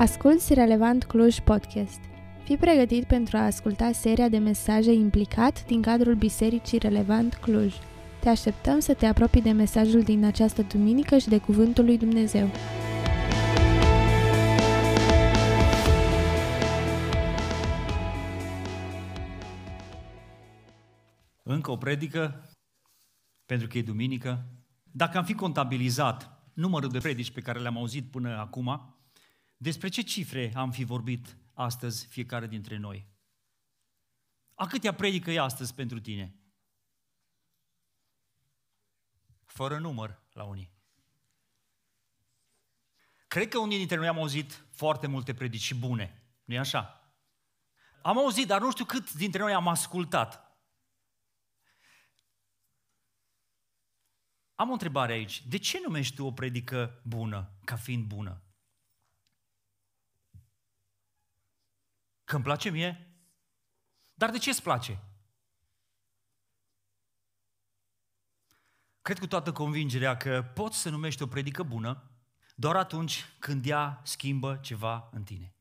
[0.00, 2.00] Asculți Relevant Cluj Podcast.
[2.44, 7.74] Fii pregătit pentru a asculta seria de mesaje implicat din cadrul Bisericii Relevant Cluj.
[8.20, 12.48] Te așteptăm să te apropii de mesajul din această duminică și de Cuvântul lui Dumnezeu.
[21.42, 22.50] Încă o predică,
[23.46, 24.44] pentru că e duminică.
[24.92, 28.94] Dacă am fi contabilizat numărul de predici pe care le-am auzit până acum,
[29.62, 33.08] despre ce cifre am fi vorbit astăzi fiecare dintre noi?
[34.54, 36.34] A câtea predică e astăzi pentru tine?
[39.44, 40.72] Fără număr la unii.
[43.28, 47.12] Cred că unii dintre noi am auzit foarte multe predici bune, nu-i așa?
[48.02, 50.58] Am auzit, dar nu știu cât dintre noi am ascultat.
[54.54, 55.46] Am o întrebare aici.
[55.46, 58.44] De ce numești tu o predică bună ca fiind bună?
[62.30, 63.14] Că îmi place mie?
[64.14, 65.02] Dar de ce îți place?
[69.02, 72.10] Cred cu toată convingerea că poți să numești o predică bună
[72.54, 75.54] doar atunci când ea schimbă ceva în tine.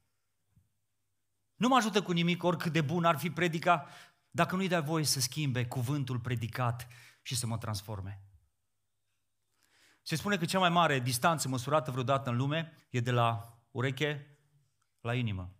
[1.56, 3.88] Nu mă ajută cu nimic oricât de bun ar fi predica
[4.30, 6.88] dacă nu-i dai voie să schimbe cuvântul predicat
[7.22, 8.22] și să mă transforme.
[10.02, 14.38] Se spune că cea mai mare distanță măsurată vreodată în lume e de la ureche
[15.02, 15.53] la inimă.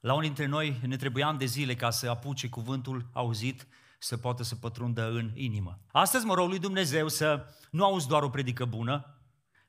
[0.00, 3.66] La unii dintre noi ne trebuia ani de zile ca să apuce cuvântul auzit
[3.98, 5.78] să poată să pătrundă în inimă.
[5.92, 9.20] Astăzi mă rog lui Dumnezeu să nu auzi doar o predică bună,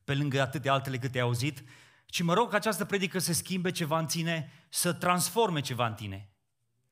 [0.03, 1.63] pe lângă atâtea altele câte ai auzit,
[2.05, 5.93] ci mă rog ca această predică să schimbe ceva în tine, să transforme ceva în
[5.93, 6.33] tine.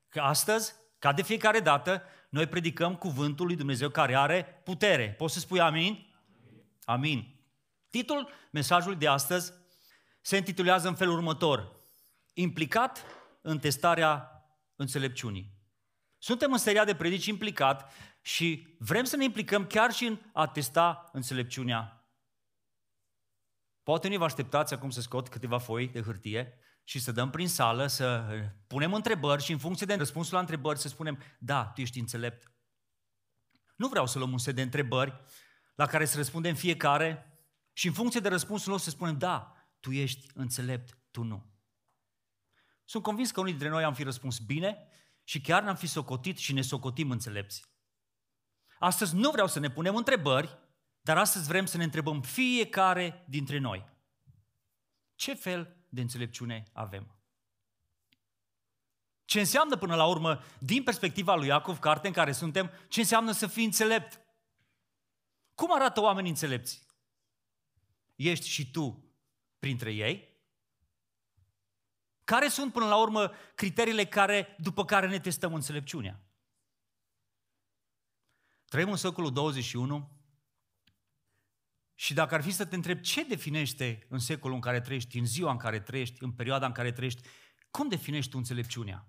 [0.10, 5.14] Că astăzi, ca de fiecare dată, noi predicăm cuvântul lui Dumnezeu care are putere.
[5.18, 6.14] Poți să spui amin?
[6.84, 7.36] Amin.
[7.90, 9.54] Titlul mesajului de astăzi
[10.22, 11.72] se intitulează în felul următor.
[12.34, 13.06] Implicat
[13.42, 14.44] în testarea
[14.76, 15.58] înțelepciunii.
[16.18, 17.92] Suntem în seria de predici implicat
[18.22, 21.94] și vrem să ne implicăm chiar și în a testa înțelepciunea.
[23.84, 27.48] Poate nu vă așteptați acum să scot câteva foi de hârtie și să dăm prin
[27.48, 28.26] sală, să
[28.68, 32.52] punem întrebări și în funcție de răspunsul la întrebări să spunem, da, tu ești înțelept.
[33.76, 35.22] Nu vreau să luăm un set de întrebări
[35.76, 37.40] la care să răspundem fiecare
[37.74, 41.59] și în funcție de răspunsul nostru să spunem, da, tu ești înțelept, tu nu.
[42.90, 44.88] Sunt convins că unii dintre noi am fi răspuns bine
[45.24, 47.66] și chiar n-am fi socotit și ne socotim înțelepți.
[48.80, 50.58] Astăzi nu vreau să ne punem întrebări,
[51.02, 53.90] dar astăzi vrem să ne întrebăm fiecare dintre noi.
[55.16, 57.20] Ce fel de înțelepciune avem?
[59.26, 63.32] Ce înseamnă până la urmă, din perspectiva lui Iacov, carte în care suntem, ce înseamnă
[63.32, 64.22] să fii înțelept?
[65.56, 66.86] Cum arată oamenii înțelepți?
[68.16, 69.14] Ești și tu
[69.60, 70.39] printre ei?
[72.30, 76.24] Care sunt, până la urmă, criteriile care, după care ne testăm înțelepciunea?
[78.66, 80.12] Trăim în secolul 21
[81.94, 85.26] și dacă ar fi să te întreb ce definește în secolul în care trăiești, în
[85.26, 87.28] ziua în care trăiești, în perioada în care trăiești,
[87.72, 89.08] cum definești tu înțelepciunea?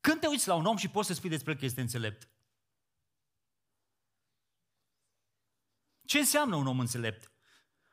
[0.00, 2.30] Când te uiți la un om și poți să spui despre el că este înțelept?
[6.04, 7.32] Ce înseamnă un om înțelept?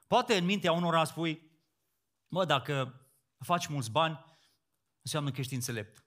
[0.08, 1.51] Poate în mintea unora spui,
[2.32, 3.06] Mă, dacă
[3.38, 4.26] faci mulți bani,
[5.02, 6.06] înseamnă că ești înțelept.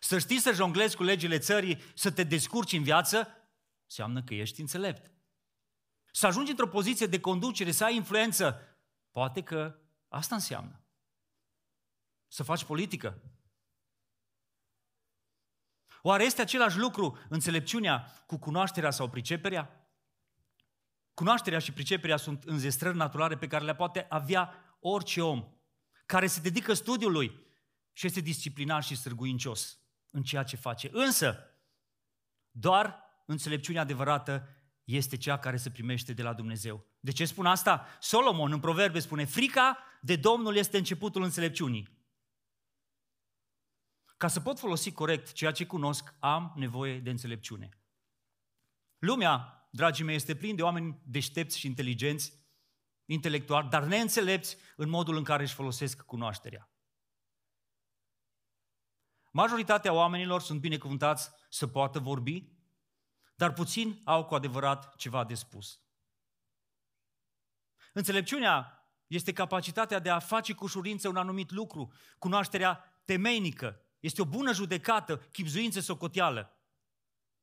[0.00, 3.28] Să știi să jonglezi cu legile țării, să te descurci în viață,
[3.84, 5.12] înseamnă că ești înțelept.
[6.12, 8.60] Să ajungi într-o poziție de conducere, să ai influență,
[9.10, 9.78] poate că
[10.08, 10.84] asta înseamnă.
[12.28, 13.22] Să faci politică.
[16.02, 19.90] Oare este același lucru înțelepciunea cu cunoașterea sau priceperea?
[21.14, 25.48] Cunoașterea și priceperea sunt înzestrări naturale pe care le poate avea orice om
[26.06, 27.40] care se dedică studiului
[27.92, 29.78] și este disciplinar și sârguincios
[30.10, 30.88] în ceea ce face.
[30.92, 31.38] Însă,
[32.50, 32.96] doar
[33.26, 34.48] înțelepciunea adevărată
[34.84, 36.86] este cea care se primește de la Dumnezeu.
[37.00, 37.86] De ce spun asta?
[38.00, 42.00] Solomon în proverbe spune, frica de Domnul este începutul înțelepciunii.
[44.16, 47.68] Ca să pot folosi corect ceea ce cunosc, am nevoie de înțelepciune.
[48.98, 52.41] Lumea, dragii mei, este plin de oameni deștepți și inteligenți
[53.04, 56.70] intelectual, dar neînțelepți în modul în care își folosesc cunoașterea.
[59.30, 62.48] Majoritatea oamenilor sunt binecuvântați să poată vorbi,
[63.34, 65.80] dar puțin au cu adevărat ceva de spus.
[67.92, 74.24] Înțelepciunea este capacitatea de a face cu ușurință un anumit lucru, cunoașterea temeinică, este o
[74.24, 76.56] bună judecată, chipzuință socoteală.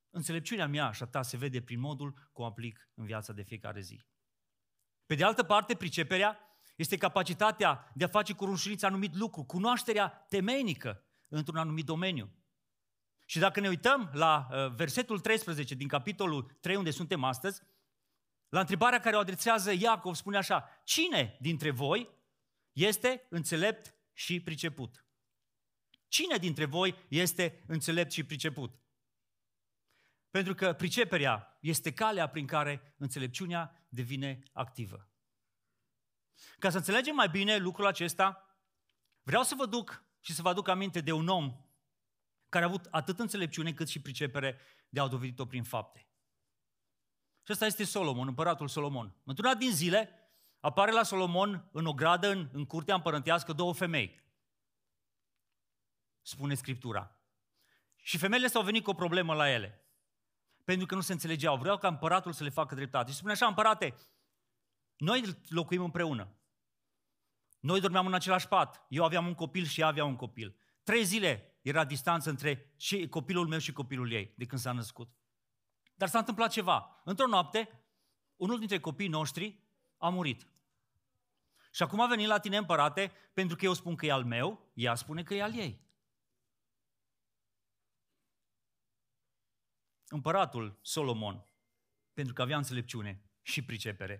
[0.10, 3.42] Înțelepciunea mea și a ta se vede prin modul cum o aplic în viața de
[3.42, 4.06] fiecare zi.
[5.10, 6.40] Pe de altă parte, priceperea
[6.76, 12.32] este capacitatea de a face cu rușiniță anumit lucru, cunoașterea temeinică într-un anumit domeniu.
[13.26, 17.62] Și dacă ne uităm la uh, versetul 13 din capitolul 3 unde suntem astăzi,
[18.50, 22.10] la întrebarea care o adresează Iacov spune așa, cine dintre voi
[22.72, 25.06] este înțelept și priceput?
[26.08, 28.80] Cine dintre voi este înțelept și priceput?
[30.30, 35.10] Pentru că priceperea este calea prin care înțelepciunea devine activă.
[36.60, 38.58] Ca să înțelegem mai bine lucrul acesta,
[39.24, 41.66] vreau să vă duc și să vă aduc aminte de un om
[42.50, 44.60] care a avut atât înțelepciune cât și pricepere
[44.90, 46.08] de a dovedit-o prin fapte.
[47.44, 49.16] Și ăsta este Solomon, împăratul Solomon.
[49.24, 50.10] Într-una din zile
[50.60, 54.22] apare la Solomon în o gradă, în, în curtea împărătească, două femei.
[56.22, 57.16] Spune Scriptura.
[57.96, 59.89] Și femeile s-au venit cu o problemă la ele.
[60.70, 61.58] Pentru că nu se înțelegeau.
[61.58, 63.12] Vreau ca împăratul să le facă dreptate.
[63.12, 63.96] Și spune așa, împărate,
[64.98, 66.36] noi locuim împreună.
[67.60, 68.86] Noi dormeam în același pat.
[68.90, 70.56] Eu aveam un copil și ea avea un copil.
[70.84, 75.10] Trei zile era distanță între și copilul meu și copilul ei, de când s-a născut.
[75.96, 77.02] Dar s-a întâmplat ceva.
[77.04, 77.84] Într-o noapte,
[78.36, 79.64] unul dintre copiii noștri
[79.98, 80.48] a murit.
[81.72, 84.72] Și acum a venit la tine împărate, pentru că eu spun că e al meu,
[84.74, 85.89] ea spune că e al ei.
[90.10, 91.48] Împăratul Solomon,
[92.14, 94.20] pentru că avea înțelepciune și pricepere,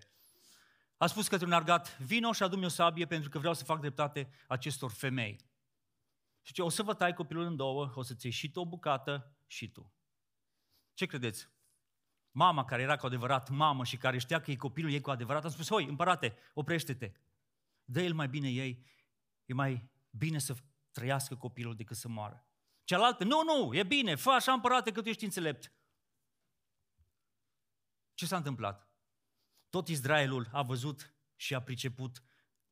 [0.96, 3.80] a spus către un argat, vino și adu o sabie pentru că vreau să fac
[3.80, 5.40] dreptate acestor femei.
[6.42, 8.66] Și ce, o să vă tai copilul în două, o să-ți iei și tu o
[8.66, 9.92] bucată și tu.
[10.94, 11.48] Ce credeți?
[12.30, 15.44] Mama care era cu adevărat mamă și care știa că e copilul ei cu adevărat,
[15.44, 17.12] a spus, hoi, împărate, oprește-te.
[17.84, 18.86] dă el mai bine ei,
[19.44, 20.54] e mai bine să
[20.90, 22.46] trăiască copilul decât să moară.
[22.84, 25.72] Cealaltă, nu, nu, e bine, fă așa împărate că tu ești înțelept.
[28.20, 28.88] Ce s-a întâmplat?
[29.70, 32.22] Tot Israelul a văzut și a priceput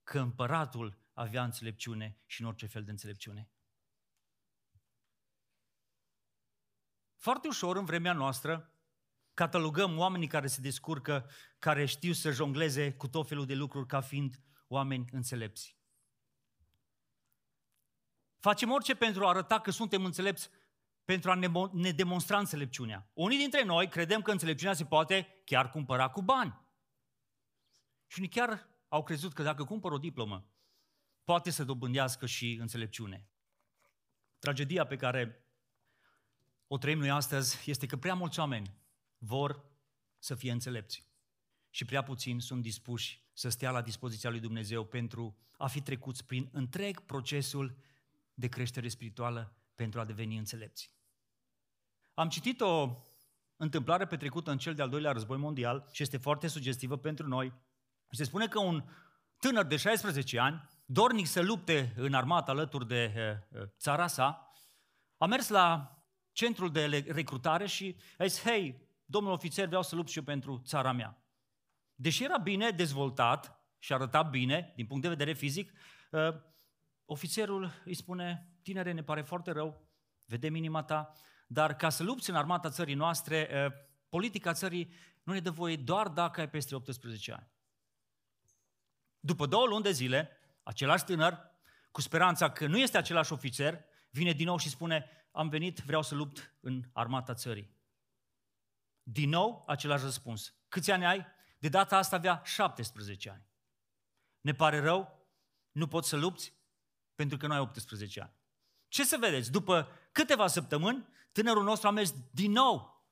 [0.03, 3.51] că împăratul avea înțelepciune și în orice fel de înțelepciune.
[7.17, 8.73] Foarte ușor în vremea noastră
[9.35, 14.01] catalogăm oamenii care se descurcă, care știu să jongleze cu tot felul de lucruri ca
[14.01, 15.77] fiind oameni înțelepți.
[18.39, 20.51] Facem orice pentru a arăta că suntem înțelepți,
[21.09, 23.11] pentru a ne demonstra înțelepciunea.
[23.15, 26.61] Unii dintre noi credem că înțelepciunea se poate chiar cumpăra cu bani.
[28.07, 30.51] Și unii chiar au crezut că dacă cumpăr o diplomă,
[31.25, 33.29] poate să dobândească și înțelepciune.
[34.39, 35.45] Tragedia pe care
[36.67, 38.75] o trăim noi astăzi este că prea mulți oameni
[39.19, 39.65] vor
[40.19, 41.07] să fie înțelepți
[41.71, 46.25] și prea puțini sunt dispuși să stea la dispoziția lui Dumnezeu pentru a fi trecuți
[46.25, 47.77] prin întreg procesul
[48.35, 50.97] de creștere spirituală pentru a deveni înțelepți.
[52.19, 53.03] Am citit o
[53.57, 57.53] întâmplare petrecută în cel de-al doilea război mondial și este foarte sugestivă pentru noi.
[58.11, 58.85] Se spune că un
[59.39, 64.53] tânăr de 16 ani, dornic să lupte în armată alături de eh, eh, țara sa,
[65.17, 65.99] a mers la
[66.33, 70.63] centrul de recrutare și a zis, hei, domnul ofițer, vreau să lupt și eu pentru
[70.65, 71.23] țara mea.
[71.95, 75.73] Deși era bine dezvoltat și arăta bine, din punct de vedere fizic,
[76.11, 76.35] uh,
[77.05, 79.89] ofițerul îi spune, tinere, ne pare foarte rău,
[80.27, 81.13] vedem inima ta,
[81.51, 83.73] dar ca să lupți în armata țării noastre, uh,
[84.09, 87.49] politica țării nu ne dă voie doar dacă ai peste 18 ani.
[89.21, 90.31] După două luni de zile,
[90.63, 91.51] același tânăr,
[91.91, 96.03] cu speranța că nu este același ofițer, vine din nou și spune, am venit, vreau
[96.03, 97.77] să lupt în armata țării.
[99.03, 100.55] Din nou, același răspuns.
[100.69, 101.27] Câți ani ai?
[101.59, 103.47] De data asta avea 17 ani.
[104.41, 105.29] Ne pare rău,
[105.73, 106.55] nu poți să lupți
[107.15, 108.33] pentru că nu ai 18 ani.
[108.89, 109.51] Ce să vedeți?
[109.51, 113.07] După câteva săptămâni, tânărul nostru a mers din nou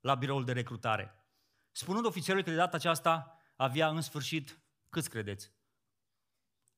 [0.00, 1.26] la biroul de recrutare.
[1.72, 5.52] Spunând ofițerului că de data aceasta avea în sfârșit, câți credeți?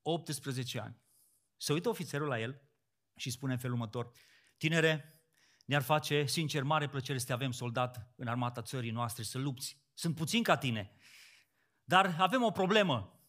[0.03, 0.97] 18 ani.
[1.57, 2.63] Se uită ofițerul la el
[3.17, 4.11] și spune în felul următor,
[4.57, 5.23] tinere,
[5.67, 9.83] ne-ar face, sincer, mare plăcere să te avem soldat în armata țării noastre, să lupți.
[9.95, 10.93] Sunt puțin ca tine.
[11.85, 13.21] Dar avem o problemă.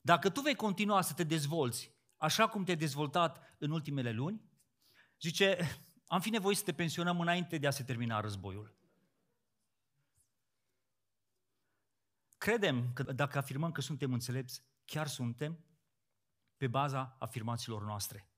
[0.00, 4.49] Dacă tu vei continua să te dezvolți așa cum te-ai dezvoltat în ultimele luni,
[5.20, 5.58] zice,
[6.06, 8.78] am fi nevoie să te pensionăm înainte de a se termina războiul.
[12.38, 15.64] Credem că dacă afirmăm că suntem înțelepți, chiar suntem
[16.56, 18.28] pe baza afirmațiilor noastre.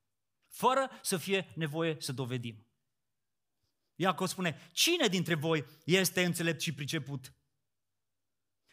[0.48, 2.66] Fără să fie nevoie să dovedim.
[3.94, 7.34] Iacov spune, cine dintre voi este înțelept și priceput?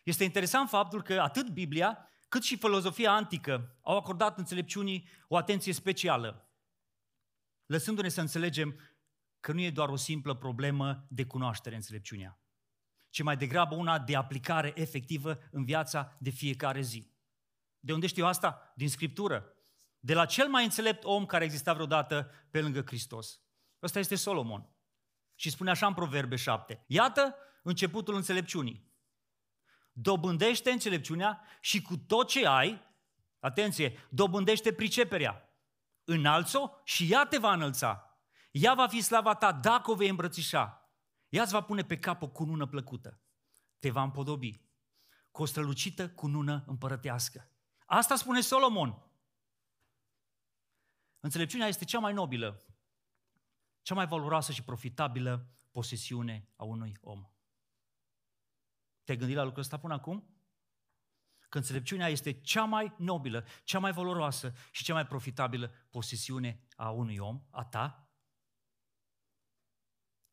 [0.04, 5.74] Este interesant faptul că atât Biblia, cât și filozofia antică au acordat înțelepciunii o atenție
[5.74, 6.49] specială,
[7.70, 8.80] lăsându-ne să înțelegem
[9.40, 12.42] că nu e doar o simplă problemă de cunoaștere înțelepciunea,
[13.10, 17.12] ci mai degrabă una de aplicare efectivă în viața de fiecare zi.
[17.80, 18.74] De unde știu asta?
[18.76, 19.54] Din Scriptură.
[20.00, 23.42] De la cel mai înțelept om care exista vreodată pe lângă Hristos.
[23.82, 24.70] Ăsta este Solomon.
[25.36, 26.84] Și spune așa în Proverbe 7.
[26.88, 28.94] Iată începutul înțelepciunii.
[29.92, 32.82] Dobândește înțelepciunea și cu tot ce ai,
[33.40, 35.49] atenție, dobândește priceperea.
[36.10, 38.20] Înalți-o și ea te va înălța.
[38.52, 40.92] Ea va fi slava ta dacă o vei îmbrățișa.
[41.30, 43.22] Ea îți va pune pe cap o cunună plăcută.
[43.80, 44.62] Te va împodobi
[45.32, 47.52] cu o strălucită cunună împărătească.
[47.86, 49.04] Asta spune Solomon.
[51.20, 52.66] Înțelepciunea este cea mai nobilă,
[53.82, 57.30] cea mai valoroasă și profitabilă posesiune a unui om.
[59.04, 60.39] Te-ai gândit la lucrul ăsta până acum?
[61.50, 66.90] Că înțelepciunea este cea mai nobilă, cea mai valoroasă și cea mai profitabilă posesiune a
[66.90, 68.10] unui om, a ta?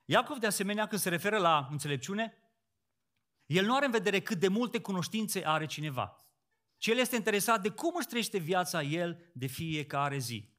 [0.04, 2.34] Iacov, de asemenea, când se referă la înțelepciune,
[3.46, 6.16] el nu are în vedere cât de multe cunoștințe are cineva,
[6.76, 10.54] ci el este interesat de cum își trăiește viața el de fiecare zi.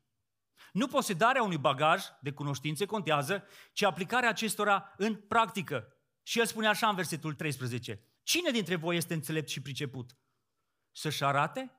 [0.72, 5.92] Nu posedarea unui bagaj de cunoștințe contează, ci aplicarea acestora în practică.
[6.24, 8.02] Și el spune așa în versetul 13.
[8.24, 10.18] Cine dintre voi este înțelept și priceput?
[10.98, 11.72] Să-și arate,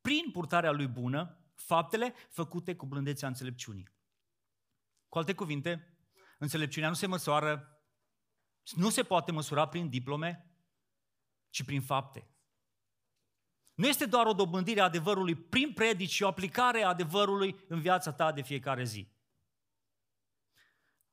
[0.00, 3.88] prin purtarea lui bună, faptele făcute cu blândețea înțelepciunii.
[5.08, 5.96] Cu alte cuvinte,
[6.38, 7.82] înțelepciunea nu se măsoară,
[8.74, 10.56] nu se poate măsura prin diplome,
[11.50, 12.28] ci prin fapte.
[13.74, 17.80] Nu este doar o dobândire a adevărului prin predici și o aplicare a adevărului în
[17.80, 19.12] viața ta de fiecare zi.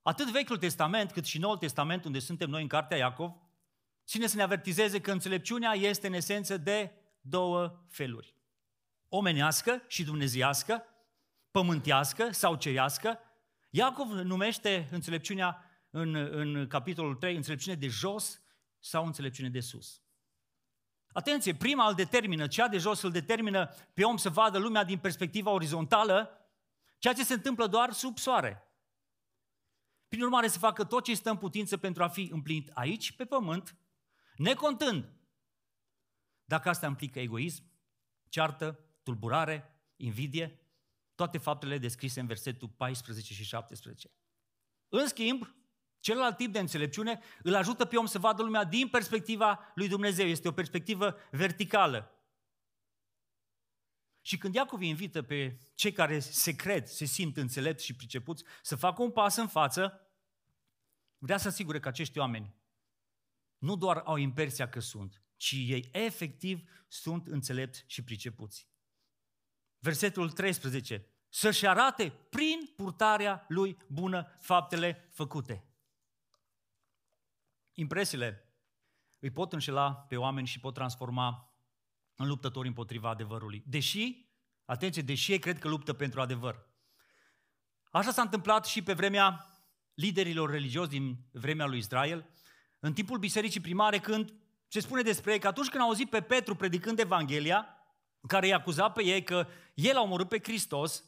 [0.01, 3.31] Atât Vechiul Testament cât și Noul Testament, unde suntem noi în Cartea Iacov,
[4.05, 6.98] ține să ne avertizeze că înțelepciunea este în esență de
[7.29, 8.35] două feluri.
[9.07, 10.83] Omenească și dumneziască,
[11.51, 13.19] pământească sau cerească.
[13.69, 18.41] Iacov numește înțelepciunea în, în capitolul 3 înțelepciune de jos
[18.79, 20.01] sau înțelepciune de sus.
[21.11, 24.97] Atenție, prima îl determină, cea de jos îl determină pe om să vadă lumea din
[24.97, 26.29] perspectiva orizontală,
[26.97, 28.63] ceea ce se întâmplă doar sub soare.
[30.07, 33.25] Prin urmare, să facă tot ce stă în putință pentru a fi împlinit aici, pe
[33.25, 33.75] pământ,
[34.35, 35.09] necontând
[36.49, 37.63] dacă asta implică egoism,
[38.29, 40.59] ceartă, tulburare, invidie,
[41.15, 44.11] toate faptele descrise în versetul 14 și 17.
[44.87, 45.53] În schimb,
[45.99, 50.27] Celălalt tip de înțelepciune îl ajută pe om să vadă lumea din perspectiva lui Dumnezeu.
[50.27, 52.13] Este o perspectivă verticală.
[54.21, 58.75] Și când Iacov invită pe cei care se cred, se simt înțelepți și pricepuți să
[58.75, 60.11] facă un pas în față,
[61.17, 62.55] vrea să asigure că acești oameni
[63.57, 68.67] nu doar au impresia că sunt, ci ei efectiv sunt înțelepți și pricepuți.
[69.77, 71.05] Versetul 13.
[71.29, 75.63] Să-și arate prin purtarea lui bună faptele făcute.
[77.73, 78.53] Impresiile
[79.19, 81.53] îi pot înșela pe oameni și pot transforma
[82.15, 83.63] în luptători împotriva adevărului.
[83.65, 84.25] Deși,
[84.65, 86.67] atenție, deși ei cred că luptă pentru adevăr.
[87.91, 89.45] Așa s-a întâmplat și pe vremea
[89.93, 92.29] liderilor religioși din vremea lui Israel,
[92.79, 94.33] în timpul bisericii primare, când
[94.71, 97.67] se spune despre ei că atunci când au auzit pe Petru predicând Evanghelia,
[98.27, 101.03] care îi acuza pe ei că el a omorât pe Hristos,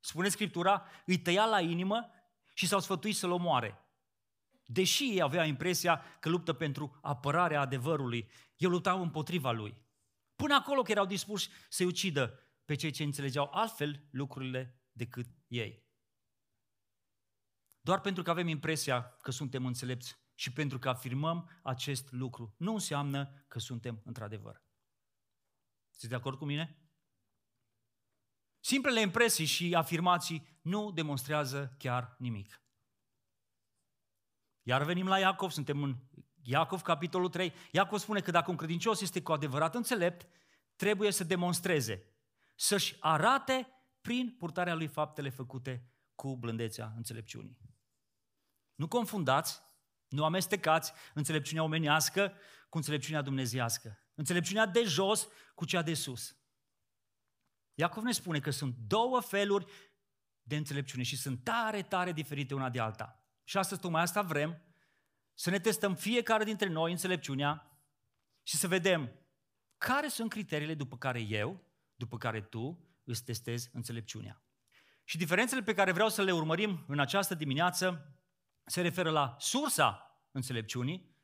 [0.00, 2.10] spune Scriptura, îi tăia la inimă
[2.54, 3.78] și s-au sfătuit să-l omoare.
[4.66, 9.82] Deși ei aveau impresia că luptă pentru apărarea adevărului, ei luptau împotriva lui.
[10.36, 15.82] Până acolo că erau dispuși să-i ucidă pe cei ce înțelegeau altfel lucrurile decât ei.
[17.80, 22.72] Doar pentru că avem impresia că suntem înțelepți și pentru că afirmăm acest lucru, nu
[22.72, 24.62] înseamnă că suntem într-adevăr.
[25.88, 26.78] Sunteți de acord cu mine?
[28.60, 32.62] Simplele impresii și afirmații nu demonstrează chiar nimic.
[34.62, 35.96] Iar venim la Iacov, suntem în
[36.42, 37.52] Iacov, capitolul 3.
[37.72, 40.26] Iacov spune că dacă un credincios este cu adevărat înțelept,
[40.76, 42.14] trebuie să demonstreze,
[42.54, 43.68] să-și arate
[44.00, 47.58] prin purtarea lui faptele făcute cu blândețea înțelepciunii.
[48.74, 49.62] Nu confundați,
[50.14, 52.32] nu amestecați înțelepciunea omenească
[52.68, 53.98] cu înțelepciunea dumnezească.
[54.14, 56.36] Înțelepciunea de jos cu cea de sus.
[57.74, 59.72] Iacov ne spune că sunt două feluri
[60.42, 63.28] de înțelepciune și sunt tare, tare diferite una de alta.
[63.44, 64.62] Și astăzi tocmai asta vrem,
[65.34, 67.78] să ne testăm fiecare dintre noi înțelepciunea
[68.42, 69.12] și să vedem
[69.78, 74.42] care sunt criteriile după care eu, după care tu îți testezi înțelepciunea.
[75.04, 78.14] Și diferențele pe care vreau să le urmărim în această dimineață
[78.64, 80.03] se referă la sursa
[80.34, 81.16] înțelepciunii,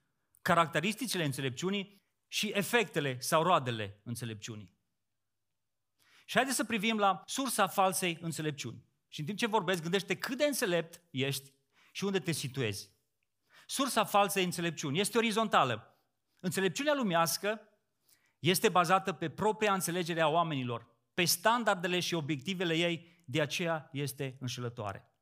[0.43, 4.79] caracteristicile înțelepciunii și efectele sau roadele înțelepciunii.
[6.25, 8.85] Și haideți să privim la sursa falsei înțelepciuni.
[9.09, 11.55] Și în timp ce vorbesc, gândește cât de înțelept ești
[11.93, 12.99] și unde te situezi.
[13.67, 15.01] sursa falsei înțelepciuni.
[15.01, 16.01] Este orizontală.
[16.39, 17.61] Înțelepciunea lumească
[18.39, 24.37] este bazată pe propria înțelegere a oamenilor, pe standardele și obiectivele ei, de aceea este
[24.41, 25.15] înșelătoare.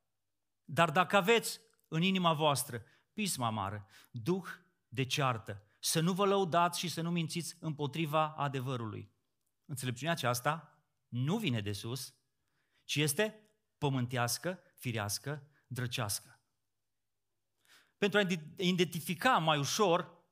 [0.65, 2.83] Dar dacă aveți în inima voastră
[3.19, 4.47] pisma amară, duh
[4.89, 9.13] de ceartă, să nu vă lăudați și să nu mințiți împotriva adevărului.
[9.65, 12.15] Înțelepciunea aceasta nu vine de sus,
[12.85, 16.41] ci este pământească, firească, drăcească.
[17.97, 20.25] Pentru a identifica mai ușor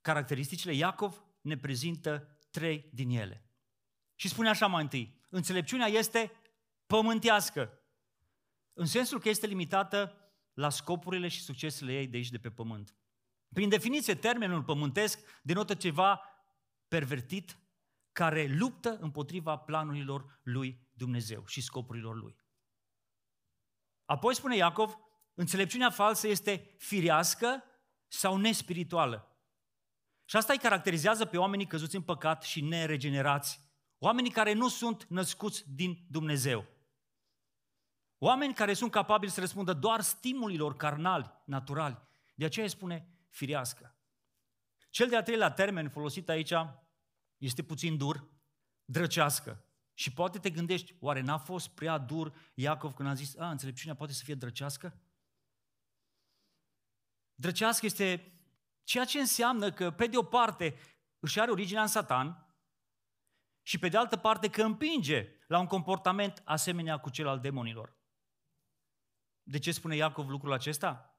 [0.00, 3.48] caracteristicile, Iacov ne prezintă trei din ele.
[4.14, 6.32] Și spune așa mai întâi, înțelepciunea este
[6.86, 7.78] pământească,
[8.72, 10.23] în sensul că este limitată
[10.54, 12.96] la scopurile și succesele ei de aici, de pe pământ.
[13.54, 16.20] Prin definiție, termenul pământesc denotă ceva
[16.88, 17.58] pervertit
[18.12, 22.36] care luptă împotriva planurilor lui Dumnezeu și scopurilor lui.
[24.04, 24.98] Apoi spune Iacov,
[25.34, 27.64] înțelepciunea falsă este firească
[28.08, 29.28] sau nespirituală.
[30.24, 33.60] Și asta îi caracterizează pe oamenii căzuți în păcat și neregenerați.
[33.98, 36.73] Oamenii care nu sunt născuți din Dumnezeu.
[38.24, 41.98] Oameni care sunt capabili să răspundă doar stimulilor carnali, naturali.
[42.34, 43.96] De aceea spune firească.
[44.90, 46.52] Cel de-al treilea termen folosit aici
[47.36, 48.28] este puțin dur,
[48.84, 49.64] drăcească.
[49.94, 53.96] Și poate te gândești, oare n-a fost prea dur Iacov când a zis, a, înțelepciunea
[53.96, 55.00] poate să fie drăcească?
[57.34, 58.38] Drăcească este
[58.82, 60.76] ceea ce înseamnă că, pe de o parte,
[61.18, 62.56] își are originea în Satan
[63.62, 68.02] și, pe de altă parte, că împinge la un comportament asemenea cu cel al demonilor.
[69.46, 71.18] De ce spune Iacov lucrul acesta?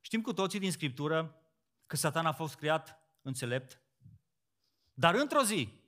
[0.00, 1.42] Știm cu toții din Scriptură
[1.86, 3.82] că Satan a fost creat înțelept,
[4.92, 5.80] dar într-o zi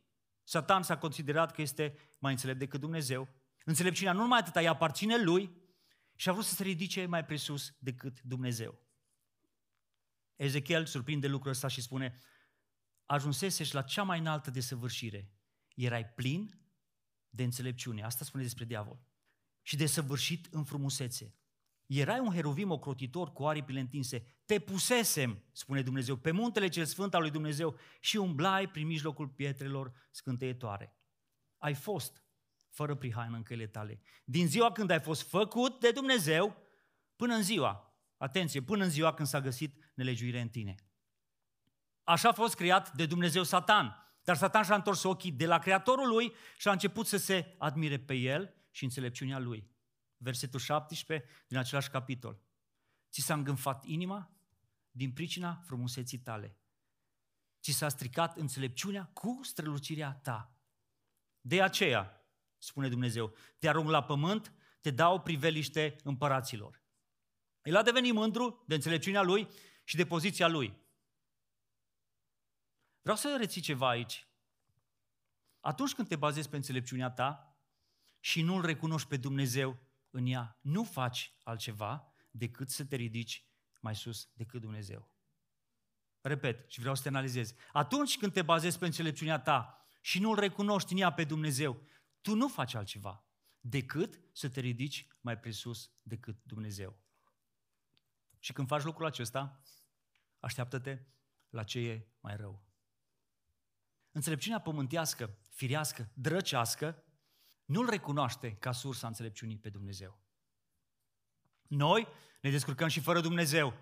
[0.42, 3.28] Satan s-a considerat că este mai înțelept decât Dumnezeu.
[3.64, 5.62] Înțelepciunea nu numai atâta, ea aparține lui
[6.16, 8.78] și a vrut să se ridice mai presus decât Dumnezeu.
[10.36, 12.18] Ezechiel surprinde lucrul ăsta și spune,
[13.06, 15.32] ajunsesești la cea mai înaltă desăvârșire.
[15.74, 16.60] Erai plin
[17.28, 18.02] de înțelepciune.
[18.02, 19.11] Asta spune despre diavol
[19.62, 21.34] și de săvârșit în frumusețe.
[21.86, 24.40] Erai un heruvim ocrotitor cu aripile întinse.
[24.44, 29.28] Te pusesem, spune Dumnezeu, pe muntele cel sfânt al lui Dumnezeu și umblai prin mijlocul
[29.28, 30.96] pietrelor scânteietoare.
[31.58, 32.24] Ai fost
[32.68, 34.00] fără prihană în căile tale.
[34.24, 36.56] Din ziua când ai fost făcut de Dumnezeu
[37.16, 40.74] până în ziua, atenție, până în ziua când s-a găsit nelegiuire în tine.
[42.02, 43.96] Așa a fost creat de Dumnezeu Satan.
[44.24, 47.98] Dar Satan și-a întors ochii de la Creatorul lui și a început să se admire
[47.98, 49.70] pe el și înțelepciunea lui.
[50.16, 52.42] Versetul 17 din același capitol.
[53.10, 54.36] Ți s-a îngânfat inima
[54.90, 56.56] din pricina frumuseții tale.
[57.60, 60.56] Ți s-a stricat înțelepciunea cu strălucirea ta.
[61.40, 62.26] De aceea,
[62.58, 66.82] spune Dumnezeu, te arunc la pământ, te dau priveliște împăraților.
[67.62, 69.48] El a devenit mândru de înțelepciunea lui
[69.84, 70.80] și de poziția lui.
[73.00, 74.28] Vreau să reții ceva aici.
[75.60, 77.51] Atunci când te bazezi pe înțelepciunea ta,
[78.24, 79.78] și nu-L recunoști pe Dumnezeu
[80.10, 83.46] în ea, nu faci altceva decât să te ridici
[83.80, 85.10] mai sus decât Dumnezeu.
[86.20, 87.54] Repet și vreau să te analizezi.
[87.72, 91.82] Atunci când te bazezi pe înțelepciunea ta și nu-L recunoști în ea pe Dumnezeu,
[92.20, 93.24] tu nu faci altceva
[93.60, 96.98] decât să te ridici mai presus decât Dumnezeu.
[98.38, 99.62] Și când faci lucrul acesta,
[100.40, 101.02] așteaptă-te
[101.48, 102.64] la ce e mai rău.
[104.10, 107.04] Înțelepciunea pământească, firească, drăcească,
[107.64, 110.20] nu-L recunoaște ca sursa înțelepciunii pe Dumnezeu.
[111.68, 112.08] Noi
[112.40, 113.74] ne descurcăm și fără Dumnezeu.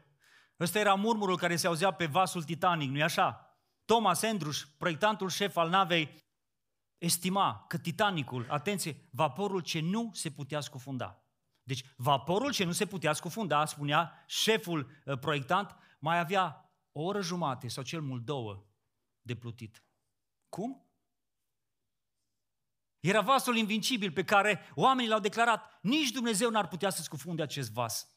[0.61, 3.59] Ăsta era murmurul care se auzea pe vasul Titanic, nu-i așa?
[3.85, 6.29] Thomas Andrews, proiectantul șef al navei,
[6.99, 11.25] estima că Titanicul, atenție, vaporul ce nu se putea scufunda.
[11.63, 17.21] Deci vaporul ce nu se putea scufunda, spunea șeful uh, proiectant, mai avea o oră
[17.21, 18.67] jumate sau cel mult două
[19.21, 19.85] de plutit.
[20.49, 20.90] Cum?
[23.01, 27.73] Era vasul invincibil pe care oamenii l-au declarat, nici Dumnezeu n-ar putea să scufunde acest
[27.73, 28.09] vas.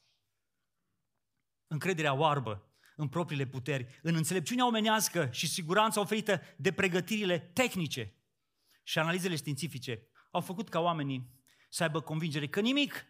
[1.68, 8.16] Încrederea oarbă în propriile puteri, în înțelepciunea omenească și siguranța oferită de pregătirile tehnice
[8.84, 13.06] și analizele științifice au făcut ca oamenii să aibă convingere că nimic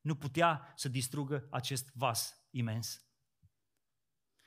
[0.00, 3.02] nu putea să distrugă acest vas imens.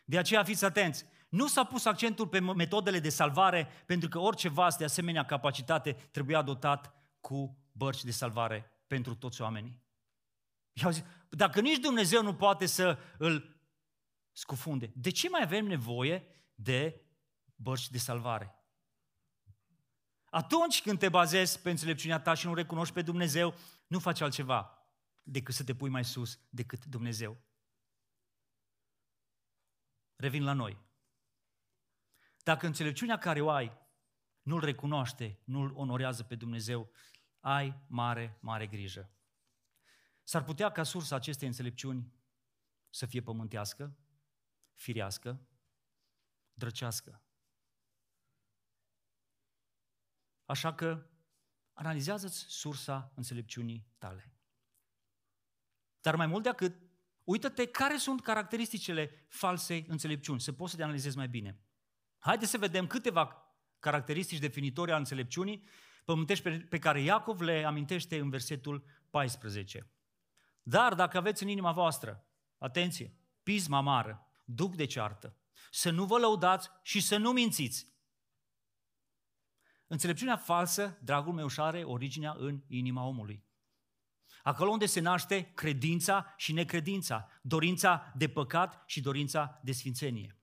[0.03, 4.49] De aceea fiți atenți, nu s-a pus accentul pe metodele de salvare, pentru că orice
[4.49, 9.81] vas de asemenea capacitate trebuia dotat cu bărci de salvare pentru toți oamenii.
[10.73, 13.59] I-au zis, dacă nici Dumnezeu nu poate să îl
[14.31, 17.01] scufunde, de ce mai avem nevoie de
[17.55, 18.55] bărci de salvare?
[20.25, 23.53] Atunci când te bazezi pe înțelepciunea ta și nu recunoști pe Dumnezeu,
[23.87, 24.77] nu faci altceva
[25.23, 27.37] decât să te pui mai sus decât Dumnezeu.
[30.15, 30.89] revin la noi.
[32.43, 33.79] Dacă înțelepciunea care o ai
[34.41, 36.91] nu-L recunoaște, nu-L onorează pe Dumnezeu,
[37.39, 39.11] ai mare, mare grijă.
[40.23, 42.13] S-ar putea ca sursa acestei înțelepciuni
[42.89, 43.97] să fie pământească,
[44.73, 45.47] firească,
[46.53, 47.23] drăcească.
[50.45, 51.09] Așa că
[51.73, 54.33] analizează-ți sursa înțelepciunii tale.
[56.01, 56.81] Dar mai mult de atât,
[57.23, 61.59] uită-te care sunt caracteristicile falsei înțelepciuni, să poți să te analizezi mai bine.
[62.21, 65.67] Haideți să vedem câteva caracteristici definitorii al înțelepciunii
[66.05, 69.91] pământești pe care Iacov le amintește în versetul 14.
[70.63, 72.25] Dar dacă aveți în inima voastră,
[72.57, 75.35] atenție, pisma amară, duc de ceartă,
[75.71, 77.87] să nu vă lăudați și să nu mințiți.
[79.87, 83.45] Înțelepciunea falsă, dragul meu, și are originea în inima omului.
[84.43, 90.40] Acolo unde se naște credința și necredința, dorința de păcat și dorința de sfințenie.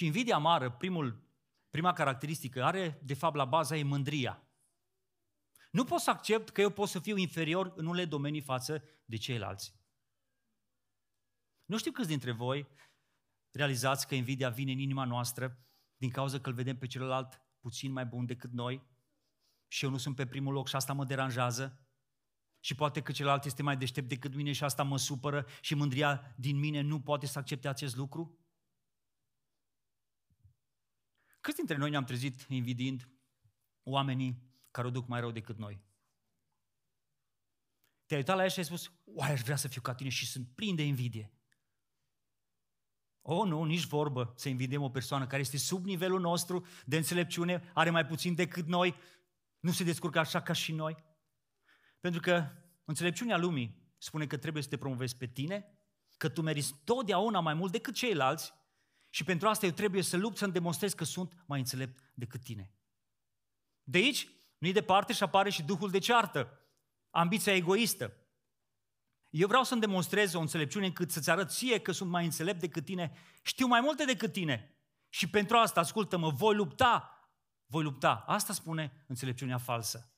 [0.00, 1.22] Și invidia amară, primul,
[1.70, 4.42] prima caracteristică, are de fapt la baza ei mândria.
[5.70, 9.16] Nu pot să accept că eu pot să fiu inferior în unele domenii față de
[9.16, 9.74] ceilalți.
[11.64, 12.68] Nu știu câți dintre voi
[13.50, 17.92] realizați că invidia vine în inima noastră din cauza că îl vedem pe celălalt puțin
[17.92, 18.82] mai bun decât noi
[19.68, 21.86] și eu nu sunt pe primul loc și asta mă deranjează
[22.60, 26.34] și poate că celălalt este mai deștept decât mine și asta mă supără și mândria
[26.36, 28.39] din mine nu poate să accepte acest lucru?
[31.40, 33.08] Câți dintre noi ne-am trezit invidiind
[33.82, 35.82] oamenii care o duc mai rău decât noi?
[38.06, 40.26] Te-ai uitat la ea și ai spus, oai, aș vrea să fiu ca tine și
[40.26, 41.32] sunt plin de invidie.
[43.22, 47.70] Oh, nu, nici vorbă să invidiem o persoană care este sub nivelul nostru de înțelepciune,
[47.74, 48.94] are mai puțin decât noi,
[49.60, 50.96] nu se descurcă așa ca și noi.
[52.00, 52.50] Pentru că
[52.84, 55.78] înțelepciunea lumii spune că trebuie să te promovezi pe tine,
[56.16, 58.54] că tu meriți totdeauna mai mult decât ceilalți
[59.10, 62.74] și pentru asta eu trebuie să lupt să-mi demonstrez că sunt mai înțelept decât tine.
[63.82, 66.60] De aici, nu-i departe și apare și duhul de ceartă,
[67.10, 68.12] ambiția egoistă.
[69.30, 72.84] Eu vreau să-mi demonstrez o înțelepciune încât să-ți arăt ție că sunt mai înțelept decât
[72.84, 74.74] tine, știu mai multe decât tine.
[75.08, 77.14] Și pentru asta, ascultă-mă, voi lupta,
[77.66, 78.24] voi lupta.
[78.26, 80.14] Asta spune înțelepciunea falsă.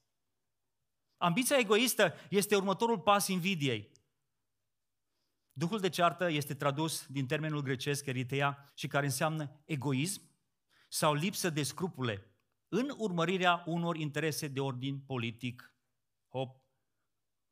[1.17, 3.92] Ambiția egoistă este următorul pas invidiei.
[5.53, 10.23] Duhul de ceartă este tradus din termenul grecesc eriteia și care înseamnă egoism
[10.89, 12.27] sau lipsă de scrupule
[12.69, 15.75] în urmărirea unor interese de ordin politic.
[16.29, 16.63] Hop.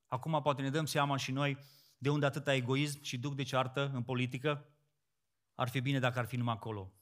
[0.07, 1.59] Acum poate ne dăm seama și noi
[1.99, 4.75] de unde atâta egoism și duc de ceartă în politică.
[5.55, 6.93] Ar fi bine dacă ar fi numai acolo.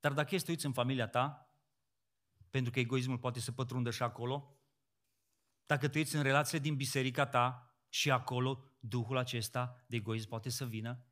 [0.00, 1.56] Dar dacă ești uiți în familia ta,
[2.50, 4.56] pentru că egoismul poate să pătrundă și acolo,
[5.66, 10.48] dacă tu ești în relațiile din biserica ta și acolo Duhul acesta de egoism poate
[10.48, 11.06] să vină.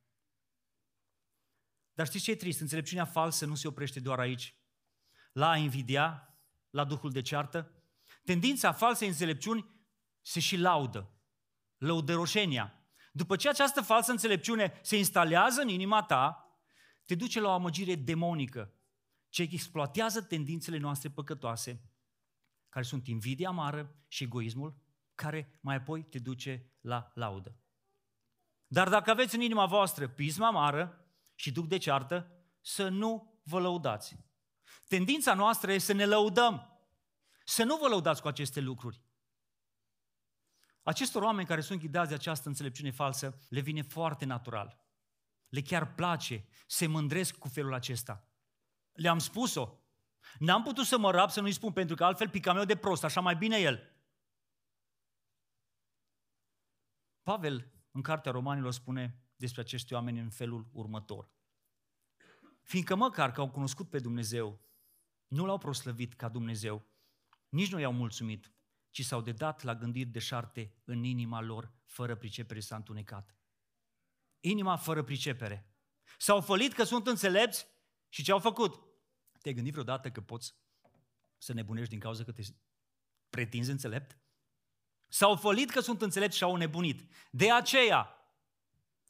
[1.92, 2.60] Dar știți ce e trist?
[2.60, 4.54] Înțelepciunea falsă nu se oprește doar aici.
[5.32, 6.38] La a invidia,
[6.70, 7.84] la Duhul de ceartă,
[8.24, 9.70] tendința falsei înțelepciuni
[10.20, 11.14] se și laudă.
[11.76, 12.84] Lăudăroșenia.
[13.12, 16.54] După ce această falsă înțelepciune se instalează în inima ta,
[17.04, 18.74] te duce la o amăgire demonică,
[19.28, 21.90] ce exploatează tendințele noastre păcătoase,
[22.68, 24.82] care sunt invidia amară și egoismul,
[25.14, 27.56] care mai apoi te duce la laudă.
[28.66, 33.60] Dar dacă aveți în inima voastră pisma amară și duc de ceartă, să nu vă
[33.60, 34.16] lăudați.
[34.88, 36.80] Tendința noastră este să ne lăudăm,
[37.44, 39.02] să nu vă lăudați cu aceste lucruri.
[40.82, 44.84] Acestor oameni care sunt ghidați de această înțelepciune falsă, le vine foarte natural.
[45.48, 48.28] Le chiar place, se mândresc cu felul acesta.
[48.92, 49.74] Le-am spus-o.
[50.38, 53.04] N-am putut să mă rab să nu-i spun, pentru că altfel pica meu de prost,
[53.04, 53.89] așa mai bine el.
[57.30, 61.32] Pavel, în Cartea Romanilor, spune despre acești oameni în felul următor.
[62.62, 64.60] Fiindcă măcar că au cunoscut pe Dumnezeu,
[65.26, 66.86] nu l-au proslăvit ca Dumnezeu,
[67.48, 68.52] nici nu i-au mulțumit,
[68.90, 73.36] ci s-au dedat la gândiri de șarte în inima lor, fără pricepere s-a întunecat.
[74.40, 75.74] Inima fără pricepere.
[76.18, 77.66] S-au fălit că sunt înțelepți
[78.08, 78.82] și ce au făcut?
[79.40, 80.54] Te-ai gândit vreodată că poți
[81.38, 82.42] să nebunești din cauza că te
[83.28, 84.18] pretinzi înțelept?
[85.12, 87.10] S-au fălit că sunt înțelepți și au nebunit.
[87.30, 88.14] De aceea,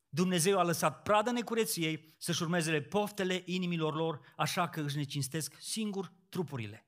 [0.09, 6.13] Dumnezeu a lăsat pradă necureției să-și urmeze poftele inimilor lor, așa că își necinstesc singur
[6.29, 6.85] trupurile.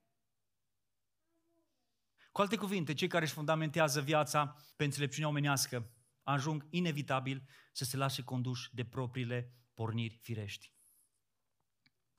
[2.33, 5.90] Cu alte cuvinte, cei care își fundamentează viața pe înțelepciunea omenească
[6.22, 10.72] ajung inevitabil să se lase conduși de propriile porniri firești.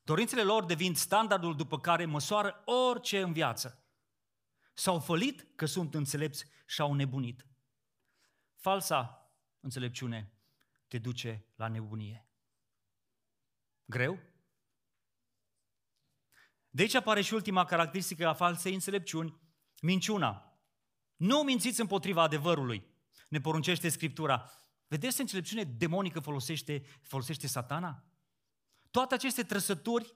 [0.01, 3.82] Dorințele lor devin standardul după care măsoară orice în viață.
[4.73, 7.47] S-au fălit că sunt înțelepți și au nebunit.
[8.55, 10.33] Falsa înțelepciune
[10.87, 12.27] te duce la nebunie.
[13.85, 14.19] Greu?
[16.69, 19.41] De aici apare și ultima caracteristică a falsei înțelepciuni,
[19.81, 20.57] minciuna.
[21.15, 22.87] Nu mințiți împotriva adevărului,
[23.29, 24.51] ne poruncește Scriptura.
[24.87, 28.05] Vedeți ce înțelepciune demonică folosește, folosește satana?
[28.91, 30.13] Toate aceste trăsături